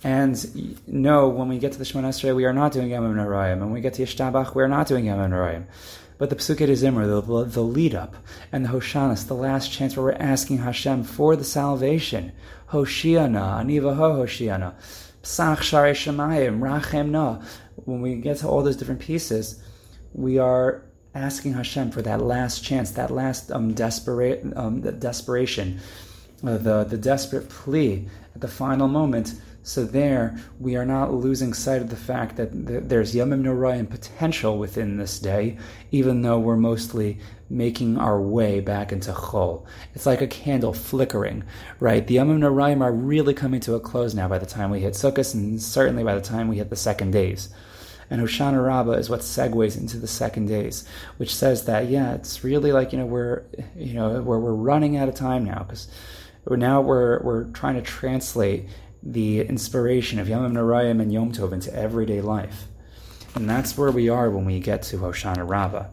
And 0.02 0.82
no, 0.86 1.28
when 1.28 1.48
we 1.48 1.58
get 1.58 1.72
to 1.72 1.78
the 1.78 1.84
Shemon 1.84 2.04
Esrei, 2.04 2.34
we 2.34 2.46
are 2.46 2.52
not 2.52 2.72
doing 2.72 2.88
Noraim. 2.88 3.52
And 3.52 3.60
when 3.62 3.72
we 3.72 3.82
get 3.82 3.94
to 3.94 4.02
Yishtabach, 4.02 4.54
we 4.54 4.62
are 4.62 4.68
not 4.68 4.86
doing 4.86 5.04
Yamim 5.04 5.30
Noraim. 5.30 5.64
But 6.16 6.30
the 6.30 6.36
Pesukei 6.36 6.66
de 6.66 6.72
Zimra, 6.72 7.06
the, 7.06 7.44
the 7.44 7.62
lead 7.62 7.94
up, 7.94 8.14
and 8.52 8.64
the 8.64 8.68
Hoshanas, 8.68 9.26
the 9.26 9.34
last 9.34 9.72
chance 9.72 9.96
where 9.96 10.04
we're 10.04 10.12
asking 10.12 10.58
Hashem 10.58 11.04
for 11.04 11.36
the 11.36 11.44
salvation. 11.44 12.32
Hoshiana, 12.74 13.62
Aniva 13.62 13.94
Ho 13.94 14.24
Hoshiana, 14.24 14.74
Psach 15.22 15.62
Shari 15.62 15.92
Shemayim, 15.92 16.58
Rachem 16.58 17.10
Na. 17.10 17.40
When 17.76 18.02
we 18.02 18.16
get 18.16 18.38
to 18.38 18.48
all 18.48 18.64
those 18.64 18.76
different 18.76 19.00
pieces, 19.00 19.62
we 20.12 20.38
are 20.38 20.82
asking 21.14 21.52
Hashem 21.52 21.92
for 21.92 22.02
that 22.02 22.20
last 22.20 22.64
chance, 22.64 22.90
that 22.92 23.12
last 23.12 23.52
um, 23.52 23.74
desperate, 23.74 24.44
um, 24.56 24.80
desperation, 24.98 25.78
uh, 26.44 26.58
the, 26.58 26.82
the 26.82 26.98
desperate 26.98 27.48
plea 27.48 28.08
at 28.34 28.40
the 28.40 28.48
final 28.48 28.88
moment. 28.88 29.34
So 29.66 29.86
there, 29.86 30.36
we 30.60 30.76
are 30.76 30.84
not 30.84 31.14
losing 31.14 31.54
sight 31.54 31.80
of 31.80 31.88
the 31.88 31.96
fact 31.96 32.36
that 32.36 32.50
there's 32.52 33.14
Yamim 33.14 33.42
Noraim 33.42 33.88
potential 33.88 34.58
within 34.58 34.98
this 34.98 35.18
day, 35.18 35.56
even 35.90 36.20
though 36.20 36.38
we're 36.38 36.58
mostly 36.58 37.18
making 37.48 37.96
our 37.96 38.20
way 38.20 38.60
back 38.60 38.92
into 38.92 39.10
Chol. 39.12 39.64
It's 39.94 40.04
like 40.04 40.20
a 40.20 40.26
candle 40.26 40.74
flickering, 40.74 41.44
right? 41.80 42.06
The 42.06 42.16
Yamim 42.16 42.40
Noraim 42.40 42.82
are 42.82 42.92
really 42.92 43.32
coming 43.32 43.60
to 43.60 43.74
a 43.74 43.80
close 43.80 44.12
now 44.12 44.28
by 44.28 44.36
the 44.38 44.44
time 44.44 44.68
we 44.68 44.80
hit 44.80 44.92
Sukkot, 44.92 45.32
and 45.32 45.62
certainly 45.62 46.04
by 46.04 46.14
the 46.14 46.20
time 46.20 46.48
we 46.48 46.58
hit 46.58 46.68
the 46.68 46.76
second 46.76 47.12
days. 47.12 47.48
And 48.10 48.20
Hoshana 48.20 48.62
Rabbah 48.62 48.92
is 48.92 49.08
what 49.08 49.20
segues 49.20 49.78
into 49.78 49.96
the 49.96 50.06
second 50.06 50.44
days, 50.44 50.86
which 51.16 51.34
says 51.34 51.64
that 51.64 51.88
yeah, 51.88 52.12
it's 52.12 52.44
really 52.44 52.70
like 52.70 52.92
you 52.92 52.98
know 52.98 53.06
we're 53.06 53.44
you 53.74 53.94
know 53.94 54.20
where 54.20 54.38
we're 54.38 54.52
running 54.52 54.98
out 54.98 55.08
of 55.08 55.14
time 55.14 55.42
now 55.42 55.60
because 55.60 55.88
now 56.50 56.82
we're 56.82 57.22
we're 57.22 57.44
trying 57.44 57.76
to 57.76 57.82
translate 57.82 58.68
the 59.04 59.42
inspiration 59.42 60.18
of 60.18 60.28
Yom 60.28 60.54
Narayim 60.54 61.00
and 61.00 61.12
Yom 61.12 61.30
Tov 61.30 61.52
into 61.52 61.74
everyday 61.74 62.22
life, 62.22 62.64
and 63.34 63.48
that's 63.48 63.76
where 63.76 63.90
we 63.90 64.08
are 64.08 64.30
when 64.30 64.46
we 64.46 64.60
get 64.60 64.82
to 64.84 64.96
Hoshana 64.96 65.46
Rabbah, 65.46 65.86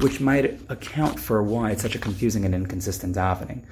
which 0.00 0.20
might 0.20 0.60
account 0.68 1.20
for 1.20 1.42
why 1.42 1.70
it's 1.70 1.82
such 1.82 1.94
a 1.94 1.98
confusing 2.00 2.44
and 2.44 2.54
inconsistent 2.54 3.14
davening. 3.14 3.62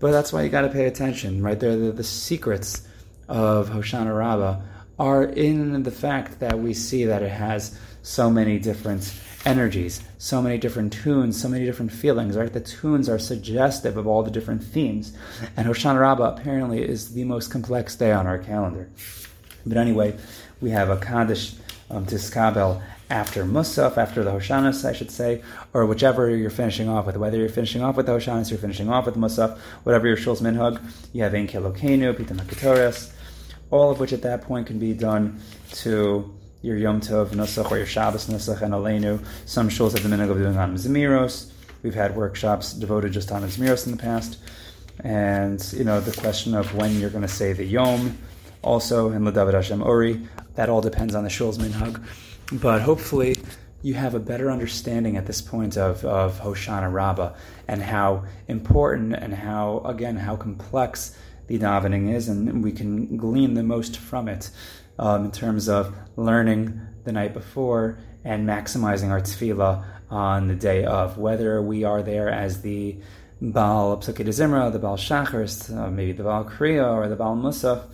But 0.00 0.12
that's 0.12 0.32
why 0.32 0.42
you 0.42 0.48
got 0.48 0.62
to 0.62 0.68
pay 0.68 0.86
attention, 0.86 1.42
right? 1.42 1.58
There, 1.58 1.76
the, 1.76 1.92
the 1.92 2.04
secrets 2.04 2.86
of 3.28 3.68
Hoshana 3.68 4.16
Rabbah 4.16 4.60
are 4.98 5.24
in 5.24 5.82
the 5.82 5.90
fact 5.90 6.40
that 6.40 6.58
we 6.58 6.72
see 6.72 7.04
that 7.04 7.22
it 7.22 7.30
has 7.30 7.78
so 8.02 8.30
many 8.30 8.58
different 8.58 9.02
energies, 9.46 10.00
so 10.18 10.40
many 10.40 10.58
different 10.58 10.92
tunes, 10.92 11.40
so 11.40 11.48
many 11.48 11.64
different 11.64 11.92
feelings, 11.92 12.36
right? 12.36 12.52
The 12.52 12.60
tunes 12.60 13.08
are 13.08 13.18
suggestive 13.18 13.96
of 13.96 14.06
all 14.06 14.22
the 14.22 14.30
different 14.30 14.62
themes. 14.62 15.16
And 15.56 15.66
Hoshana 15.66 16.00
Rabbah 16.00 16.36
apparently 16.36 16.82
is 16.82 17.14
the 17.14 17.24
most 17.24 17.50
complex 17.50 17.96
day 17.96 18.12
on 18.12 18.26
our 18.26 18.38
calendar. 18.38 18.88
But 19.66 19.76
anyway, 19.76 20.16
we 20.60 20.70
have 20.70 20.90
a 20.90 20.96
Kaddish 20.96 21.54
um, 21.90 22.06
Tiskabel 22.06 22.82
after 23.10 23.44
Musaf, 23.44 23.98
after 23.98 24.24
the 24.24 24.30
Hoshanas, 24.30 24.84
I 24.84 24.92
should 24.92 25.10
say, 25.10 25.42
or 25.72 25.86
whichever 25.86 26.34
you're 26.34 26.50
finishing 26.50 26.88
off 26.88 27.06
with. 27.06 27.16
Whether 27.16 27.38
you're 27.38 27.48
finishing 27.48 27.82
off 27.82 27.96
with 27.96 28.06
the 28.06 28.12
Hoshanas, 28.12 28.50
you're 28.50 28.58
finishing 28.58 28.88
off 28.88 29.06
with 29.06 29.16
Musaf, 29.16 29.58
whatever 29.84 30.06
your 30.06 30.16
Shul's 30.16 30.40
Minhag, 30.40 30.80
you 31.12 31.22
have 31.22 31.34
Ein 31.34 31.46
Kelokenu, 31.46 32.14
Pitum 32.14 32.40
Haketores, 32.40 33.12
all 33.70 33.90
of 33.90 34.00
which 34.00 34.12
at 34.12 34.22
that 34.22 34.42
point 34.42 34.66
can 34.66 34.78
be 34.78 34.94
done 34.94 35.40
to 35.72 36.34
your 36.64 36.78
Yom 36.78 36.98
Tov 36.98 37.26
Nusach 37.28 37.70
or 37.70 37.76
your 37.76 37.84
Shabbos 37.84 38.26
Nusach 38.28 38.62
and 38.62 38.72
Aleinu. 38.72 39.22
Some 39.44 39.68
shuls 39.68 39.92
have 39.92 40.02
the 40.02 40.08
minhag 40.08 40.30
of 40.30 40.38
doing 40.38 40.56
Anim 40.56 40.76
Zmiros. 40.76 41.50
We've 41.82 41.94
had 41.94 42.16
workshops 42.16 42.72
devoted 42.72 43.12
just 43.12 43.30
Anim 43.30 43.50
Zmiros 43.50 43.84
in 43.84 43.92
the 43.92 43.98
past. 43.98 44.38
And, 45.00 45.62
you 45.74 45.84
know, 45.84 46.00
the 46.00 46.18
question 46.18 46.54
of 46.54 46.74
when 46.74 46.98
you're 46.98 47.10
going 47.10 47.20
to 47.20 47.28
say 47.28 47.52
the 47.52 47.66
Yom, 47.66 48.16
also 48.62 49.10
in 49.10 49.24
Ladavid 49.24 49.52
Hashem 49.52 49.82
Ori, 49.82 50.26
that 50.54 50.70
all 50.70 50.80
depends 50.80 51.14
on 51.14 51.22
the 51.22 51.28
shul's 51.28 51.58
minhag. 51.58 52.02
But 52.50 52.80
hopefully, 52.80 53.36
you 53.82 53.92
have 53.92 54.14
a 54.14 54.20
better 54.20 54.50
understanding 54.50 55.18
at 55.18 55.26
this 55.26 55.42
point 55.42 55.76
of, 55.76 56.02
of 56.06 56.40
Hoshana 56.40 56.90
Rabbah 56.90 57.34
and 57.68 57.82
how 57.82 58.24
important 58.48 59.12
and 59.12 59.34
how, 59.34 59.82
again, 59.84 60.16
how 60.16 60.36
complex 60.36 61.14
the 61.46 61.58
davening 61.58 62.14
is, 62.14 62.30
and 62.30 62.64
we 62.64 62.72
can 62.72 63.18
glean 63.18 63.52
the 63.52 63.62
most 63.62 63.98
from 63.98 64.28
it 64.28 64.48
um, 64.98 65.24
in 65.26 65.30
terms 65.30 65.68
of 65.68 65.94
learning 66.16 66.80
the 67.04 67.12
night 67.12 67.34
before 67.34 67.98
and 68.24 68.48
maximizing 68.48 69.10
our 69.10 69.20
tefillah 69.20 69.84
on 70.10 70.48
the 70.48 70.54
day 70.54 70.84
of. 70.84 71.18
Whether 71.18 71.60
we 71.60 71.84
are 71.84 72.02
there 72.02 72.28
as 72.28 72.62
the 72.62 72.96
Baal 73.40 73.98
Pesukei 73.98 74.24
de 74.24 74.30
Zimra, 74.30 74.72
the 74.72 74.78
Baal 74.78 74.96
Shachar, 74.96 75.76
uh, 75.76 75.90
maybe 75.90 76.12
the 76.12 76.22
Baal 76.22 76.44
Kriya 76.44 76.94
or 76.94 77.08
the 77.08 77.16
Baal 77.16 77.36
Musaf, 77.36 77.84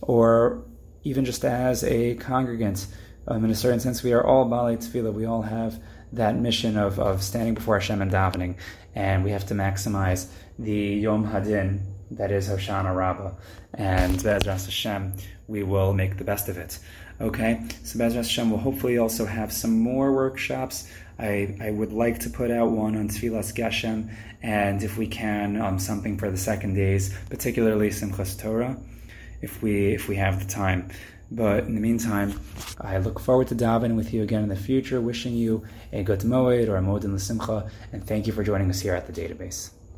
or 0.00 0.64
even 1.04 1.24
just 1.24 1.44
as 1.44 1.84
a 1.84 2.14
congregant. 2.16 2.86
Um, 3.26 3.44
in 3.44 3.50
a 3.50 3.54
certain 3.54 3.80
sense, 3.80 4.02
we 4.02 4.12
are 4.12 4.24
all 4.24 4.46
Baal 4.46 4.74
Tefillah. 4.76 5.12
We 5.12 5.26
all 5.26 5.42
have 5.42 5.80
that 6.12 6.36
mission 6.36 6.76
of, 6.78 6.98
of 6.98 7.22
standing 7.22 7.54
before 7.54 7.78
Hashem 7.78 8.00
and 8.00 8.10
davening, 8.10 8.56
and 8.94 9.22
we 9.22 9.30
have 9.30 9.46
to 9.46 9.54
maximize 9.54 10.28
the 10.58 10.72
Yom 10.72 11.30
Hadin, 11.30 11.80
that 12.12 12.32
is 12.32 12.48
Hoshana 12.48 12.96
Rabbah. 12.96 13.32
And 13.74 14.16
Bezras 14.16 14.64
Hashem, 14.64 15.12
we 15.48 15.62
will 15.62 15.92
make 15.94 16.18
the 16.18 16.24
best 16.24 16.48
of 16.48 16.58
it. 16.58 16.78
Okay, 17.20 17.62
so 17.82 17.98
Bezras 17.98 18.14
Hashem 18.14 18.50
will 18.50 18.58
hopefully 18.58 18.98
also 18.98 19.26
have 19.26 19.52
some 19.52 19.80
more 19.80 20.12
workshops. 20.12 20.88
I, 21.18 21.56
I 21.60 21.70
would 21.72 21.92
like 21.92 22.20
to 22.20 22.30
put 22.30 22.52
out 22.52 22.70
one 22.70 22.94
on 22.96 23.08
Tfilas 23.08 23.52
Geshem, 23.52 24.14
and 24.40 24.82
if 24.84 24.96
we 24.96 25.08
can, 25.08 25.60
um, 25.60 25.80
something 25.80 26.16
for 26.16 26.30
the 26.30 26.36
second 26.36 26.74
days, 26.74 27.12
particularly 27.28 27.88
Simchas 27.88 28.40
Torah, 28.40 28.76
if 29.42 29.60
we 29.62 29.94
if 29.94 30.06
we 30.08 30.14
have 30.16 30.38
the 30.38 30.46
time. 30.46 30.90
But 31.30 31.64
in 31.64 31.74
the 31.74 31.80
meantime, 31.80 32.40
I 32.80 32.98
look 32.98 33.18
forward 33.18 33.48
to 33.48 33.54
davening 33.54 33.96
with 33.96 34.14
you 34.14 34.22
again 34.22 34.42
in 34.42 34.48
the 34.48 34.56
future. 34.56 35.00
Wishing 35.00 35.34
you 35.34 35.64
a 35.92 36.02
good 36.04 36.20
moed 36.20 36.68
or 36.68 36.76
a 36.76 36.80
moed 36.80 37.04
in 37.04 37.12
the 37.12 37.18
simcha, 37.18 37.68
and 37.92 38.06
thank 38.06 38.26
you 38.26 38.32
for 38.32 38.44
joining 38.44 38.70
us 38.70 38.80
here 38.80 38.94
at 38.94 39.06
the 39.06 39.12
database. 39.12 39.70